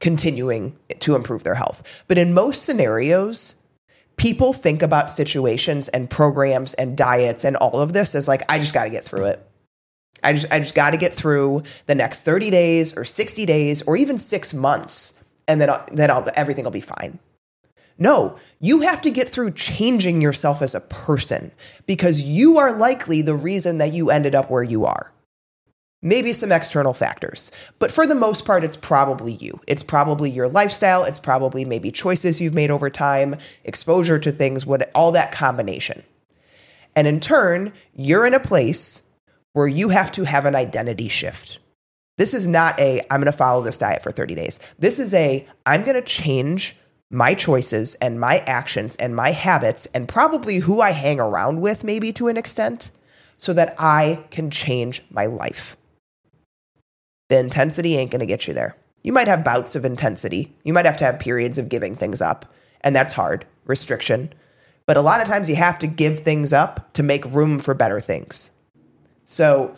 continuing 0.00 0.76
to 1.00 1.14
improve 1.14 1.44
their 1.44 1.54
health. 1.54 2.04
But 2.08 2.18
in 2.18 2.34
most 2.34 2.64
scenarios, 2.64 3.56
people 4.16 4.52
think 4.52 4.82
about 4.82 5.10
situations 5.10 5.88
and 5.88 6.10
programs 6.10 6.74
and 6.74 6.96
diets 6.96 7.44
and 7.44 7.56
all 7.56 7.80
of 7.80 7.92
this 7.92 8.14
as 8.14 8.28
like, 8.28 8.42
I 8.48 8.58
just 8.58 8.74
got 8.74 8.84
to 8.84 8.90
get 8.90 9.04
through 9.04 9.26
it. 9.26 9.46
I 10.22 10.32
just, 10.32 10.52
I 10.52 10.58
just 10.58 10.74
got 10.74 10.92
to 10.92 10.96
get 10.96 11.14
through 11.14 11.64
the 11.86 11.94
next 11.94 12.22
30 12.22 12.50
days 12.50 12.96
or 12.96 13.04
60 13.04 13.46
days 13.46 13.82
or 13.82 13.96
even 13.96 14.18
six 14.18 14.54
months. 14.54 15.20
And 15.46 15.60
then, 15.60 15.68
I'll, 15.68 15.84
then 15.92 16.10
I'll, 16.10 16.26
everything 16.34 16.64
will 16.64 16.70
be 16.70 16.80
fine. 16.80 17.18
No, 17.98 18.36
you 18.60 18.80
have 18.80 19.00
to 19.02 19.10
get 19.10 19.28
through 19.28 19.52
changing 19.52 20.20
yourself 20.20 20.62
as 20.62 20.74
a 20.74 20.80
person 20.80 21.52
because 21.86 22.22
you 22.22 22.58
are 22.58 22.76
likely 22.76 23.22
the 23.22 23.36
reason 23.36 23.78
that 23.78 23.92
you 23.92 24.10
ended 24.10 24.34
up 24.34 24.50
where 24.50 24.62
you 24.62 24.84
are. 24.84 25.12
Maybe 26.02 26.34
some 26.34 26.52
external 26.52 26.92
factors, 26.92 27.50
but 27.78 27.90
for 27.90 28.06
the 28.06 28.14
most 28.14 28.44
part, 28.44 28.62
it's 28.62 28.76
probably 28.76 29.32
you. 29.34 29.58
It's 29.66 29.82
probably 29.82 30.30
your 30.30 30.48
lifestyle. 30.48 31.04
It's 31.04 31.18
probably 31.18 31.64
maybe 31.64 31.90
choices 31.90 32.42
you've 32.42 32.52
made 32.52 32.70
over 32.70 32.90
time, 32.90 33.36
exposure 33.64 34.18
to 34.18 34.30
things, 34.30 34.66
what, 34.66 34.90
all 34.94 35.12
that 35.12 35.32
combination. 35.32 36.02
And 36.94 37.06
in 37.06 37.20
turn, 37.20 37.72
you're 37.94 38.26
in 38.26 38.34
a 38.34 38.40
place 38.40 39.02
where 39.54 39.66
you 39.66 39.88
have 39.88 40.12
to 40.12 40.24
have 40.24 40.44
an 40.44 40.54
identity 40.54 41.08
shift. 41.08 41.58
This 42.18 42.34
is 42.34 42.46
not 42.46 42.78
a, 42.78 43.00
I'm 43.10 43.20
going 43.20 43.32
to 43.32 43.32
follow 43.32 43.62
this 43.62 43.78
diet 43.78 44.02
for 44.02 44.12
30 44.12 44.34
days. 44.34 44.60
This 44.78 45.00
is 45.00 45.14
a, 45.14 45.46
I'm 45.64 45.82
going 45.82 45.96
to 45.96 46.02
change 46.02 46.76
my 47.10 47.34
choices 47.34 47.94
and 47.96 48.20
my 48.20 48.38
actions 48.46 48.96
and 48.96 49.14
my 49.14 49.30
habits 49.30 49.86
and 49.86 50.08
probably 50.08 50.58
who 50.58 50.80
I 50.80 50.90
hang 50.90 51.20
around 51.20 51.60
with, 51.60 51.84
maybe 51.84 52.12
to 52.14 52.28
an 52.28 52.36
extent, 52.36 52.90
so 53.36 53.52
that 53.52 53.74
I 53.78 54.24
can 54.30 54.50
change 54.50 55.02
my 55.10 55.26
life. 55.26 55.76
The 57.28 57.38
intensity 57.38 57.96
ain't 57.96 58.10
gonna 58.10 58.26
get 58.26 58.46
you 58.46 58.54
there. 58.54 58.76
You 59.02 59.12
might 59.12 59.28
have 59.28 59.44
bouts 59.44 59.76
of 59.76 59.84
intensity. 59.84 60.54
You 60.64 60.72
might 60.72 60.86
have 60.86 60.96
to 60.98 61.04
have 61.04 61.18
periods 61.18 61.58
of 61.58 61.68
giving 61.68 61.94
things 61.94 62.22
up, 62.22 62.52
and 62.80 62.94
that's 62.96 63.12
hard, 63.12 63.46
restriction. 63.64 64.32
But 64.86 64.96
a 64.96 65.02
lot 65.02 65.20
of 65.20 65.28
times 65.28 65.48
you 65.48 65.56
have 65.56 65.78
to 65.80 65.86
give 65.86 66.20
things 66.20 66.52
up 66.52 66.92
to 66.94 67.02
make 67.02 67.24
room 67.26 67.58
for 67.58 67.74
better 67.74 68.00
things. 68.00 68.50
So, 69.24 69.76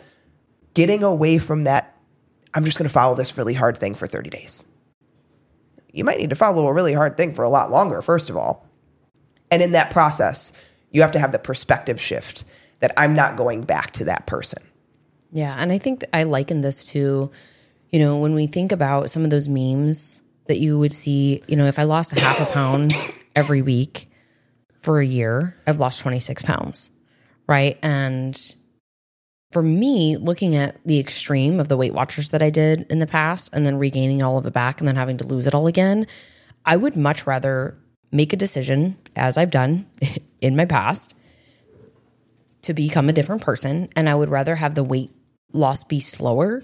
getting 0.73 1.03
away 1.03 1.37
from 1.37 1.63
that, 1.63 1.95
I'm 2.53 2.65
just 2.65 2.77
gonna 2.77 2.89
follow 2.89 3.15
this 3.15 3.37
really 3.37 3.53
hard 3.53 3.77
thing 3.77 3.95
for 3.95 4.07
30 4.07 4.29
days 4.29 4.65
you 5.97 6.03
might 6.03 6.19
need 6.19 6.29
to 6.29 6.35
follow 6.35 6.67
a 6.67 6.73
really 6.73 6.93
hard 6.93 7.17
thing 7.17 7.33
for 7.33 7.43
a 7.43 7.49
lot 7.49 7.71
longer, 7.71 8.01
first 8.03 8.29
of 8.29 8.37
all. 8.37 8.65
And 9.49 9.63
in 9.63 9.71
that 9.71 9.89
process, 9.89 10.53
you 10.91 11.01
have 11.01 11.11
to 11.13 11.19
have 11.19 11.31
the 11.31 11.39
perspective 11.39 11.99
shift 11.99 12.45
that 12.79 12.93
I'm 12.97 13.15
not 13.15 13.35
going 13.35 13.63
back 13.63 13.91
to 13.93 14.05
that 14.05 14.27
person. 14.27 14.63
Yeah. 15.31 15.55
And 15.57 15.71
I 15.71 15.79
think 15.79 16.05
I 16.13 16.23
liken 16.23 16.61
this 16.61 16.85
to 16.91 17.31
You 17.89 17.99
know, 17.99 18.17
when 18.17 18.35
we 18.35 18.47
think 18.47 18.73
about 18.73 19.09
some 19.09 19.23
of 19.23 19.29
those 19.29 19.47
memes 19.47 20.21
that 20.47 20.59
you 20.59 20.77
would 20.77 20.91
see, 20.93 21.41
you 21.47 21.55
know, 21.55 21.65
if 21.65 21.79
I 21.79 21.83
lost 21.83 22.11
a 22.11 22.19
half 22.19 22.39
a 22.41 22.45
pound 22.51 22.93
every 23.35 23.61
week 23.61 24.09
for 24.81 24.99
a 24.99 25.05
year, 25.05 25.55
I've 25.65 25.79
lost 25.79 26.01
26 26.01 26.41
pounds, 26.41 26.89
right? 27.47 27.77
And 27.81 28.55
for 29.51 29.63
me, 29.63 30.17
looking 30.17 30.55
at 30.55 30.77
the 30.85 30.99
extreme 30.99 31.59
of 31.59 31.69
the 31.69 31.77
Weight 31.77 31.93
Watchers 31.93 32.31
that 32.31 32.41
I 32.41 32.49
did 32.49 32.85
in 32.89 32.99
the 32.99 33.07
past 33.07 33.49
and 33.53 33.65
then 33.65 33.77
regaining 33.77 34.21
all 34.21 34.37
of 34.37 34.45
it 34.45 34.53
back 34.53 34.79
and 34.79 34.87
then 34.87 34.97
having 34.97 35.17
to 35.17 35.25
lose 35.25 35.47
it 35.47 35.55
all 35.55 35.67
again, 35.67 36.05
I 36.65 36.75
would 36.75 36.95
much 36.95 37.25
rather 37.25 37.77
make 38.11 38.33
a 38.33 38.37
decision, 38.37 38.97
as 39.15 39.37
I've 39.37 39.51
done 39.51 39.89
in 40.41 40.55
my 40.55 40.65
past, 40.65 41.15
to 42.63 42.73
become 42.73 43.07
a 43.07 43.13
different 43.13 43.41
person. 43.41 43.89
And 43.95 44.09
I 44.09 44.15
would 44.15 44.29
rather 44.29 44.55
have 44.55 44.75
the 44.75 44.83
weight 44.83 45.11
loss 45.53 45.83
be 45.83 46.01
slower, 46.01 46.63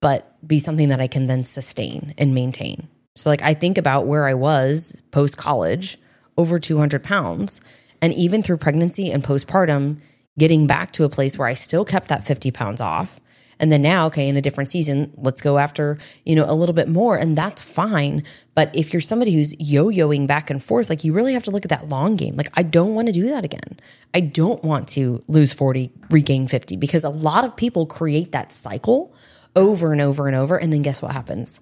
but 0.00 0.36
be 0.46 0.60
something 0.60 0.88
that 0.88 1.00
I 1.00 1.08
can 1.08 1.26
then 1.26 1.44
sustain 1.44 2.14
and 2.16 2.34
maintain. 2.34 2.88
So, 3.16 3.28
like, 3.28 3.42
I 3.42 3.54
think 3.54 3.76
about 3.76 4.06
where 4.06 4.26
I 4.26 4.34
was 4.34 5.02
post 5.10 5.36
college, 5.36 5.98
over 6.36 6.58
200 6.58 7.02
pounds. 7.02 7.60
And 8.00 8.12
even 8.14 8.42
through 8.42 8.56
pregnancy 8.56 9.10
and 9.10 9.22
postpartum, 9.22 9.98
getting 10.38 10.66
back 10.66 10.92
to 10.92 11.04
a 11.04 11.08
place 11.08 11.36
where 11.36 11.48
I 11.48 11.54
still 11.54 11.84
kept 11.84 12.08
that 12.08 12.24
50 12.24 12.50
pounds 12.50 12.80
off. 12.80 13.20
And 13.58 13.70
then 13.70 13.82
now, 13.82 14.06
okay, 14.06 14.28
in 14.28 14.36
a 14.36 14.40
different 14.40 14.70
season, 14.70 15.12
let's 15.16 15.40
go 15.40 15.58
after, 15.58 15.96
you 16.24 16.34
know, 16.34 16.44
a 16.48 16.54
little 16.54 16.74
bit 16.74 16.88
more. 16.88 17.16
And 17.16 17.38
that's 17.38 17.62
fine. 17.62 18.24
But 18.56 18.74
if 18.74 18.92
you're 18.92 19.00
somebody 19.00 19.34
who's 19.34 19.54
yo 19.60 19.86
yoing 19.86 20.26
back 20.26 20.50
and 20.50 20.62
forth, 20.62 20.90
like 20.90 21.04
you 21.04 21.12
really 21.12 21.32
have 21.32 21.44
to 21.44 21.52
look 21.52 21.64
at 21.64 21.68
that 21.68 21.88
long 21.88 22.16
game. 22.16 22.34
Like, 22.34 22.50
I 22.54 22.64
don't 22.64 22.94
want 22.94 23.06
to 23.06 23.12
do 23.12 23.28
that 23.28 23.44
again. 23.44 23.78
I 24.12 24.20
don't 24.20 24.64
want 24.64 24.88
to 24.88 25.22
lose 25.28 25.52
40, 25.52 25.92
regain 26.10 26.48
50, 26.48 26.76
because 26.76 27.04
a 27.04 27.10
lot 27.10 27.44
of 27.44 27.54
people 27.56 27.86
create 27.86 28.32
that 28.32 28.52
cycle 28.52 29.14
over 29.54 29.92
and 29.92 30.00
over 30.00 30.26
and 30.26 30.34
over. 30.34 30.56
And 30.56 30.72
then 30.72 30.82
guess 30.82 31.00
what 31.00 31.12
happens? 31.12 31.60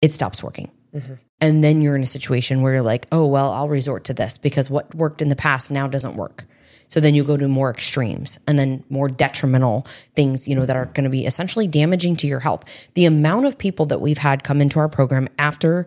It 0.00 0.12
stops 0.12 0.40
working. 0.40 0.70
Mm-hmm. 0.94 1.14
And 1.40 1.64
then 1.64 1.82
you're 1.82 1.96
in 1.96 2.02
a 2.02 2.06
situation 2.06 2.62
where 2.62 2.74
you're 2.74 2.82
like, 2.82 3.06
oh, 3.10 3.26
well, 3.26 3.50
I'll 3.50 3.68
resort 3.68 4.04
to 4.04 4.14
this 4.14 4.38
because 4.38 4.70
what 4.70 4.94
worked 4.94 5.20
in 5.20 5.30
the 5.30 5.36
past 5.36 5.70
now 5.70 5.88
doesn't 5.88 6.14
work. 6.14 6.44
So 6.88 7.00
then 7.00 7.14
you 7.14 7.24
go 7.24 7.36
to 7.36 7.48
more 7.48 7.70
extremes 7.70 8.38
and 8.46 8.58
then 8.58 8.84
more 8.88 9.08
detrimental 9.08 9.86
things, 10.14 10.46
you 10.46 10.54
know, 10.54 10.66
that 10.66 10.76
are 10.76 10.86
going 10.86 11.04
to 11.04 11.10
be 11.10 11.26
essentially 11.26 11.66
damaging 11.66 12.16
to 12.16 12.26
your 12.26 12.40
health. 12.40 12.64
The 12.94 13.04
amount 13.06 13.46
of 13.46 13.58
people 13.58 13.86
that 13.86 14.00
we've 14.00 14.18
had 14.18 14.44
come 14.44 14.60
into 14.60 14.78
our 14.78 14.88
program 14.88 15.28
after 15.38 15.86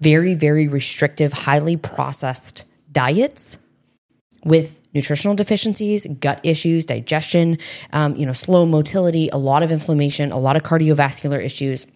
very, 0.00 0.34
very 0.34 0.68
restrictive, 0.68 1.32
highly 1.32 1.76
processed 1.76 2.64
diets 2.92 3.58
with 4.44 4.78
nutritional 4.94 5.34
deficiencies, 5.34 6.06
gut 6.20 6.40
issues, 6.44 6.84
digestion, 6.86 7.58
um, 7.92 8.14
you 8.16 8.24
know, 8.24 8.32
slow 8.32 8.64
motility, 8.64 9.28
a 9.30 9.36
lot 9.36 9.62
of 9.64 9.72
inflammation, 9.72 10.30
a 10.30 10.38
lot 10.38 10.56
of 10.56 10.62
cardiovascular 10.62 11.44
issues. 11.44 11.86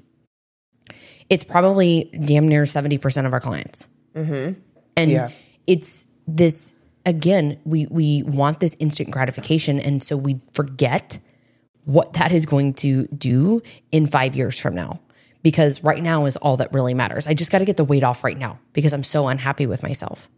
It's 1.30 1.44
probably 1.44 2.10
damn 2.24 2.48
near 2.48 2.64
70% 2.64 3.24
of 3.26 3.32
our 3.32 3.40
clients. 3.40 3.86
And 4.96 5.10
Yeah. 5.10 5.30
it's 5.66 6.06
this 6.26 6.74
again, 7.04 7.58
we 7.64 7.86
we 7.86 8.22
want 8.22 8.60
this 8.60 8.76
instant 8.78 9.10
gratification 9.10 9.80
and 9.80 10.02
so 10.02 10.16
we 10.16 10.40
forget 10.52 11.18
what 11.84 12.12
that 12.12 12.30
is 12.32 12.46
going 12.46 12.74
to 12.74 13.06
do 13.08 13.60
in 13.90 14.06
5 14.06 14.36
years 14.36 14.58
from 14.58 14.74
now. 14.74 15.00
Because 15.42 15.82
right 15.82 16.02
now 16.02 16.26
is 16.26 16.36
all 16.36 16.56
that 16.58 16.72
really 16.72 16.94
matters. 16.94 17.26
I 17.26 17.34
just 17.34 17.50
got 17.50 17.58
to 17.58 17.64
get 17.64 17.76
the 17.76 17.84
weight 17.84 18.04
off 18.04 18.22
right 18.22 18.38
now 18.38 18.60
because 18.72 18.92
I'm 18.92 19.02
so 19.02 19.26
unhappy 19.26 19.66
with 19.66 19.82
myself. 19.82 20.28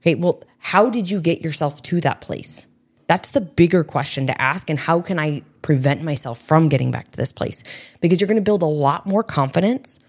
Okay, 0.00 0.14
well, 0.14 0.42
how 0.58 0.88
did 0.88 1.10
you 1.10 1.20
get 1.20 1.42
yourself 1.42 1.82
to 1.82 2.00
that 2.00 2.22
place? 2.22 2.66
That's 3.06 3.30
the 3.30 3.42
bigger 3.42 3.84
question 3.84 4.26
to 4.26 4.40
ask. 4.40 4.70
And 4.70 4.78
how 4.78 5.00
can 5.00 5.18
I 5.18 5.42
prevent 5.60 6.02
myself 6.02 6.40
from 6.40 6.68
getting 6.68 6.90
back 6.90 7.10
to 7.10 7.18
this 7.18 7.32
place? 7.32 7.62
Because 8.00 8.20
you're 8.20 8.28
going 8.28 8.36
to 8.36 8.42
build 8.42 8.62
a 8.62 8.66
lot 8.66 9.06
more 9.06 9.22
confidence 9.22 10.00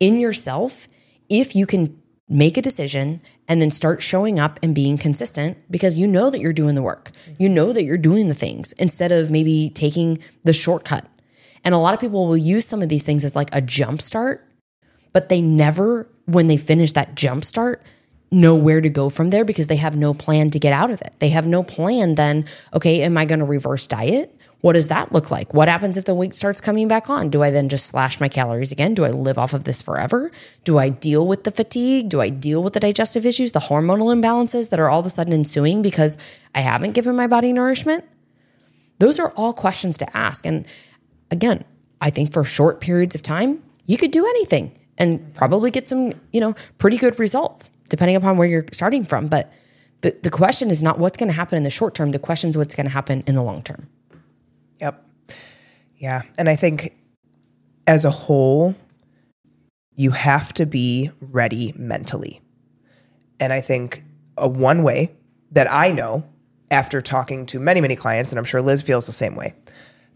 in 0.00 0.18
yourself 0.18 0.88
if 1.28 1.54
you 1.54 1.64
can 1.64 1.99
make 2.30 2.56
a 2.56 2.62
decision 2.62 3.20
and 3.48 3.60
then 3.60 3.72
start 3.72 4.00
showing 4.00 4.38
up 4.38 4.58
and 4.62 4.72
being 4.74 4.96
consistent 4.96 5.58
because 5.68 5.98
you 5.98 6.06
know 6.06 6.30
that 6.30 6.40
you're 6.40 6.52
doing 6.52 6.76
the 6.76 6.82
work. 6.82 7.10
You 7.38 7.48
know 7.48 7.72
that 7.72 7.82
you're 7.82 7.98
doing 7.98 8.28
the 8.28 8.34
things 8.34 8.72
instead 8.74 9.10
of 9.10 9.30
maybe 9.30 9.68
taking 9.74 10.20
the 10.44 10.52
shortcut. 10.52 11.06
And 11.64 11.74
a 11.74 11.78
lot 11.78 11.92
of 11.92 12.00
people 12.00 12.28
will 12.28 12.36
use 12.36 12.64
some 12.64 12.82
of 12.82 12.88
these 12.88 13.04
things 13.04 13.24
as 13.24 13.34
like 13.34 13.52
a 13.52 13.60
jump 13.60 14.00
start, 14.00 14.48
but 15.12 15.28
they 15.28 15.40
never, 15.40 16.08
when 16.26 16.46
they 16.46 16.56
finish 16.56 16.92
that 16.92 17.16
jump 17.16 17.44
start, 17.44 17.82
know 18.30 18.54
where 18.54 18.80
to 18.80 18.88
go 18.88 19.10
from 19.10 19.30
there 19.30 19.44
because 19.44 19.66
they 19.66 19.76
have 19.76 19.96
no 19.96 20.14
plan 20.14 20.50
to 20.50 20.58
get 20.60 20.72
out 20.72 20.92
of 20.92 21.00
it. 21.02 21.14
They 21.18 21.30
have 21.30 21.48
no 21.48 21.64
plan 21.64 22.14
then, 22.14 22.46
okay, 22.72 23.02
am 23.02 23.18
I 23.18 23.24
going 23.24 23.40
to 23.40 23.44
reverse 23.44 23.88
diet? 23.88 24.36
What 24.60 24.74
does 24.74 24.88
that 24.88 25.10
look 25.10 25.30
like? 25.30 25.54
What 25.54 25.68
happens 25.68 25.96
if 25.96 26.04
the 26.04 26.14
weight 26.14 26.34
starts 26.34 26.60
coming 26.60 26.86
back 26.86 27.08
on? 27.08 27.30
Do 27.30 27.42
I 27.42 27.50
then 27.50 27.70
just 27.70 27.86
slash 27.86 28.20
my 28.20 28.28
calories 28.28 28.72
again? 28.72 28.92
Do 28.92 29.04
I 29.04 29.10
live 29.10 29.38
off 29.38 29.54
of 29.54 29.64
this 29.64 29.80
forever? 29.80 30.30
Do 30.64 30.78
I 30.78 30.90
deal 30.90 31.26
with 31.26 31.44
the 31.44 31.50
fatigue? 31.50 32.10
Do 32.10 32.20
I 32.20 32.28
deal 32.28 32.62
with 32.62 32.74
the 32.74 32.80
digestive 32.80 33.24
issues, 33.24 33.52
the 33.52 33.60
hormonal 33.60 34.14
imbalances 34.14 34.68
that 34.68 34.78
are 34.78 34.90
all 34.90 35.00
of 35.00 35.06
a 35.06 35.10
sudden 35.10 35.32
ensuing 35.32 35.80
because 35.80 36.18
I 36.54 36.60
haven't 36.60 36.92
given 36.92 37.16
my 37.16 37.26
body 37.26 37.52
nourishment? 37.54 38.04
Those 38.98 39.18
are 39.18 39.32
all 39.34 39.54
questions 39.54 39.96
to 39.98 40.16
ask. 40.16 40.44
And 40.44 40.66
again, 41.30 41.64
I 42.02 42.10
think 42.10 42.32
for 42.32 42.44
short 42.44 42.80
periods 42.80 43.14
of 43.14 43.22
time, 43.22 43.62
you 43.86 43.96
could 43.96 44.10
do 44.10 44.26
anything 44.26 44.78
and 44.98 45.32
probably 45.32 45.70
get 45.70 45.88
some, 45.88 46.12
you 46.32 46.40
know, 46.40 46.54
pretty 46.76 46.98
good 46.98 47.18
results 47.18 47.70
depending 47.88 48.14
upon 48.14 48.36
where 48.36 48.46
you're 48.46 48.66
starting 48.72 49.04
from. 49.04 49.26
But 49.26 49.52
the, 50.02 50.16
the 50.22 50.30
question 50.30 50.70
is 50.70 50.82
not 50.82 50.98
what's 50.98 51.16
going 51.16 51.28
to 51.28 51.34
happen 51.34 51.56
in 51.56 51.64
the 51.64 51.70
short 51.70 51.94
term. 51.94 52.12
The 52.12 52.18
question 52.18 52.50
is 52.50 52.56
what's 52.56 52.74
going 52.74 52.86
to 52.86 52.92
happen 52.92 53.22
in 53.26 53.34
the 53.34 53.42
long 53.42 53.62
term. 53.62 53.88
Yeah. 56.00 56.22
And 56.38 56.48
I 56.48 56.56
think 56.56 56.96
as 57.86 58.04
a 58.04 58.10
whole, 58.10 58.74
you 59.94 60.10
have 60.12 60.52
to 60.54 60.64
be 60.64 61.10
ready 61.20 61.74
mentally. 61.76 62.40
And 63.38 63.52
I 63.52 63.60
think 63.60 64.02
a 64.36 64.48
one 64.48 64.82
way 64.82 65.14
that 65.52 65.70
I 65.70 65.90
know 65.90 66.24
after 66.70 67.02
talking 67.02 67.44
to 67.46 67.60
many, 67.60 67.80
many 67.80 67.96
clients, 67.96 68.32
and 68.32 68.38
I'm 68.38 68.44
sure 68.46 68.62
Liz 68.62 68.80
feels 68.80 69.06
the 69.06 69.12
same 69.12 69.36
way, 69.36 69.54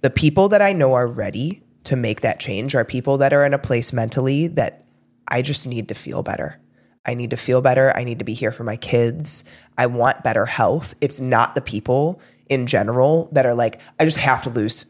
the 0.01 0.11
people 0.11 0.49
that 0.49 0.63
I 0.63 0.73
know 0.73 0.95
are 0.95 1.07
ready 1.07 1.63
to 1.85 1.97
make 1.97 2.23
that 2.23 2.41
change 2.41 2.75
are 2.75 2.85
people 2.85 3.19
that 3.19 3.35
are 3.35 3.45
in 3.45 3.53
a 3.53 3.59
place 3.59 3.93
mentally 3.93 4.47
that 4.49 4.87
I 5.29 5.43
just 5.43 5.67
need 5.67 5.89
to 5.89 5.95
feel 5.95 6.23
better. 6.23 6.59
I 7.05 7.13
need 7.13 7.31
to 7.31 7.37
feel 7.37 7.61
better. 7.61 7.95
I 7.95 8.05
need 8.05 8.21
to 8.21 8.25
be 8.25 8.33
here 8.33 8.53
for 8.53 8.65
my 8.65 8.77
kids. 8.77 9.45
I 9.77 9.87
want 9.87 10.25
better 10.25 10.47
health. 10.47 10.95
It's 11.03 11.21
not 11.21 11.55
the 11.55 11.61
people 11.61 12.23
in 12.49 12.67
general 12.67 13.29
that 13.33 13.45
are 13.45 13.55
like, 13.55 13.81
I 14.01 14.05
just 14.05 14.17
have 14.19 14.43
to 14.45 14.51
lose 14.51 14.87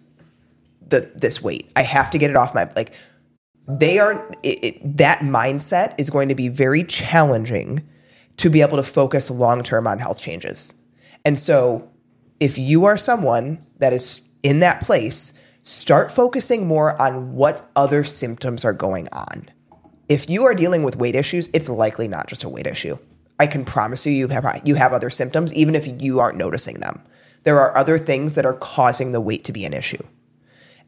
the 0.89 1.11
this 1.15 1.43
weight. 1.43 1.71
I 1.77 1.83
have 1.83 2.11
to 2.11 2.19
get 2.19 2.31
it 2.31 2.37
off 2.37 2.55
my 2.55 2.69
like. 2.77 2.93
They 3.67 3.99
are 3.99 4.31
it, 4.43 4.65
it, 4.65 4.97
that 4.99 5.21
mindset 5.21 5.95
is 5.99 6.11
going 6.11 6.29
to 6.29 6.35
be 6.35 6.49
very 6.49 6.85
challenging 6.85 7.89
to 8.37 8.51
be 8.51 8.61
able 8.61 8.77
to 8.77 8.83
focus 8.83 9.31
long 9.31 9.63
term 9.63 9.87
on 9.87 9.99
health 9.99 10.21
changes. 10.21 10.75
And 11.25 11.39
so, 11.39 11.91
if 12.41 12.59
you 12.59 12.85
are 12.85 12.99
someone 12.99 13.65
that 13.79 13.93
is 13.93 14.23
in 14.43 14.61
that 14.61 14.83
place, 14.83 15.33
start 15.63 16.13
focusing 16.13 16.67
more 16.67 17.01
on 17.01 17.35
what 17.35 17.69
other 17.75 18.05
symptoms 18.05 18.65
are 18.65 18.75
going 18.75 19.09
on. 19.13 19.49
If 20.09 20.29
you 20.29 20.45
are 20.45 20.55
dealing 20.55 20.83
with 20.83 20.97
weight 20.97 21.17
issues, 21.17 21.49
it's 21.55 21.71
likely 21.71 22.09
not 22.09 22.29
just 22.29 22.45
a 22.45 22.49
weight 22.49 22.67
issue. 22.67 22.99
I 23.41 23.47
can 23.47 23.65
promise 23.65 24.05
you, 24.07 24.13
you 24.13 24.29
have 24.29 24.63
you 24.65 24.75
have 24.75 24.93
other 24.93 25.11
symptoms, 25.11 25.53
even 25.55 25.75
if 25.75 26.03
you 26.03 26.21
aren't 26.21 26.39
noticing 26.39 26.81
them. 26.81 27.03
There 27.45 27.59
are 27.59 27.77
other 27.77 27.99
things 27.99 28.35
that 28.35 28.47
are 28.47 28.55
causing 28.55 29.13
the 29.13 29.21
weight 29.21 29.45
to 29.45 29.53
be 29.53 29.65
an 29.65 29.73
issue. 29.73 30.03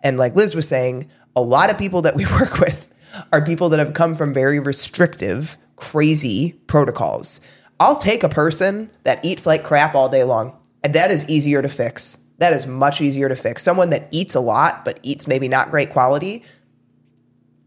And 0.03 0.17
like 0.17 0.37
Liz 0.37 0.55
was 0.55 0.69
saying, 0.69 1.11
a 1.35 1.43
lot 1.43 1.71
of 1.71 1.79
people 1.79 2.03
that 2.03 2.17
we 2.17 2.27
work 2.41 2.59
with 2.59 2.89
are 3.33 3.45
people 3.45 3.69
that 3.71 3.79
have 3.79 3.95
come 3.95 4.15
from 4.15 4.35
very 4.35 4.59
restrictive, 4.59 5.59
crazy 5.77 6.53
protocols. 6.67 7.41
I'll 7.79 7.97
take 7.97 8.23
a 8.23 8.29
person 8.29 8.91
that 9.05 9.25
eats 9.25 9.47
like 9.47 9.65
crap 9.65 9.95
all 9.95 10.09
day 10.09 10.25
long, 10.25 10.57
and 10.83 10.95
that 10.95 11.11
is 11.11 11.29
easier 11.29 11.61
to 11.63 11.69
fix. 11.69 12.19
That 12.39 12.53
is 12.53 12.67
much 12.67 13.01
easier 13.01 13.29
to 13.29 13.37
fix. 13.37 13.63
Someone 13.63 13.91
that 13.91 14.09
eats 14.11 14.35
a 14.35 14.41
lot, 14.41 14.85
but 14.85 14.99
eats 15.03 15.27
maybe 15.27 15.49
not 15.49 15.71
great 15.71 15.91
quality, 15.91 16.45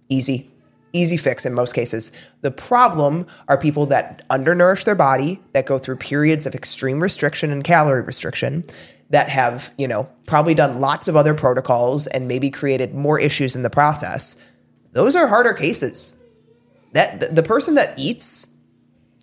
easy. 0.10 0.50
Easy 0.92 1.18
fix 1.18 1.46
in 1.46 1.54
most 1.54 1.74
cases. 1.74 2.12
The 2.42 2.50
problem 2.50 3.28
are 3.48 3.60
people 3.60 3.86
that 3.88 4.28
undernourish 4.30 4.86
their 4.86 4.96
body, 4.96 5.40
that 5.54 5.68
go 5.68 5.78
through 5.78 5.98
periods 5.98 6.48
of 6.48 6.56
extreme 6.56 7.02
restriction 7.02 7.52
and 7.52 7.64
calorie 7.64 8.02
restriction, 8.02 8.64
that 9.10 9.30
have, 9.30 9.74
you 9.78 9.88
know, 9.88 10.08
probably 10.28 10.54
done 10.54 10.80
lots 10.80 11.08
of 11.08 11.16
other 11.16 11.34
protocols 11.34 12.08
and 12.08 12.28
maybe 12.28 12.50
created 12.50 12.94
more 12.94 13.20
issues 13.20 13.56
in 13.56 13.64
the 13.64 13.70
process. 13.70 14.36
Those 14.94 15.16
are 15.16 15.28
harder 15.28 15.54
cases. 15.54 16.14
That 16.94 17.36
the- 17.36 17.44
person 17.44 17.76
that 17.76 17.98
eats 17.98 18.56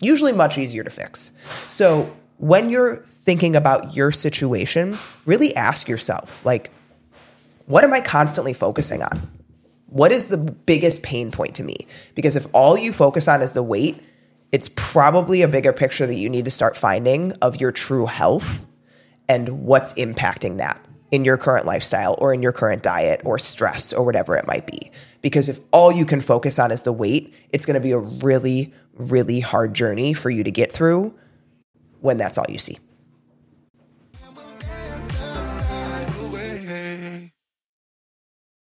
usually 0.00 0.32
much 0.32 0.58
easier 0.58 0.84
to 0.84 0.90
fix. 0.90 1.32
So, 1.68 2.14
when 2.38 2.68
you're 2.68 2.96
thinking 2.96 3.56
about 3.56 3.96
your 3.96 4.12
situation, 4.12 4.98
really 5.24 5.56
ask 5.56 5.88
yourself 5.88 6.44
like 6.44 6.70
what 7.66 7.82
am 7.82 7.92
I 7.92 8.00
constantly 8.00 8.52
focusing 8.52 9.02
on? 9.02 9.28
What 9.86 10.12
is 10.12 10.26
the 10.26 10.36
biggest 10.36 11.02
pain 11.02 11.30
point 11.30 11.56
to 11.56 11.62
me? 11.62 11.86
Because 12.14 12.36
if 12.36 12.46
all 12.52 12.78
you 12.78 12.92
focus 12.92 13.28
on 13.28 13.42
is 13.42 13.52
the 13.52 13.62
weight, 13.62 14.00
it's 14.52 14.70
probably 14.74 15.42
a 15.42 15.48
bigger 15.48 15.72
picture 15.72 16.06
that 16.06 16.14
you 16.14 16.28
need 16.28 16.44
to 16.44 16.50
start 16.50 16.76
finding 16.76 17.32
of 17.42 17.60
your 17.60 17.72
true 17.72 18.06
health 18.06 18.66
and 19.28 19.64
what's 19.64 19.94
impacting 19.94 20.58
that. 20.58 20.80
in 21.10 21.24
your 21.24 21.36
current 21.36 21.64
lifestyle 21.64 22.16
or 22.18 22.34
in 22.34 22.42
your 22.42 22.52
current 22.52 22.82
diet 22.82 23.20
or 23.24 23.38
stress 23.38 23.92
or 23.92 24.04
whatever 24.04 24.36
it 24.36 24.46
might 24.46 24.66
be. 24.66 24.90
Because 25.22 25.48
if 25.48 25.58
all 25.70 25.92
you 25.92 26.04
can 26.04 26.20
focus 26.20 26.58
on 26.58 26.72
is 26.72 26.82
the 26.82 26.92
weight, 26.92 27.32
it's 27.50 27.64
going 27.64 27.74
to 27.74 27.80
be 27.80 27.92
a 27.92 27.98
really, 27.98 28.74
really 28.94 29.40
hard 29.40 29.72
journey 29.74 30.12
for 30.14 30.30
you 30.30 30.42
to 30.44 30.50
get 30.50 30.72
through 30.72 31.14
when 32.00 32.16
that's 32.16 32.38
all 32.38 32.46
you 32.48 32.58
see. 32.58 32.78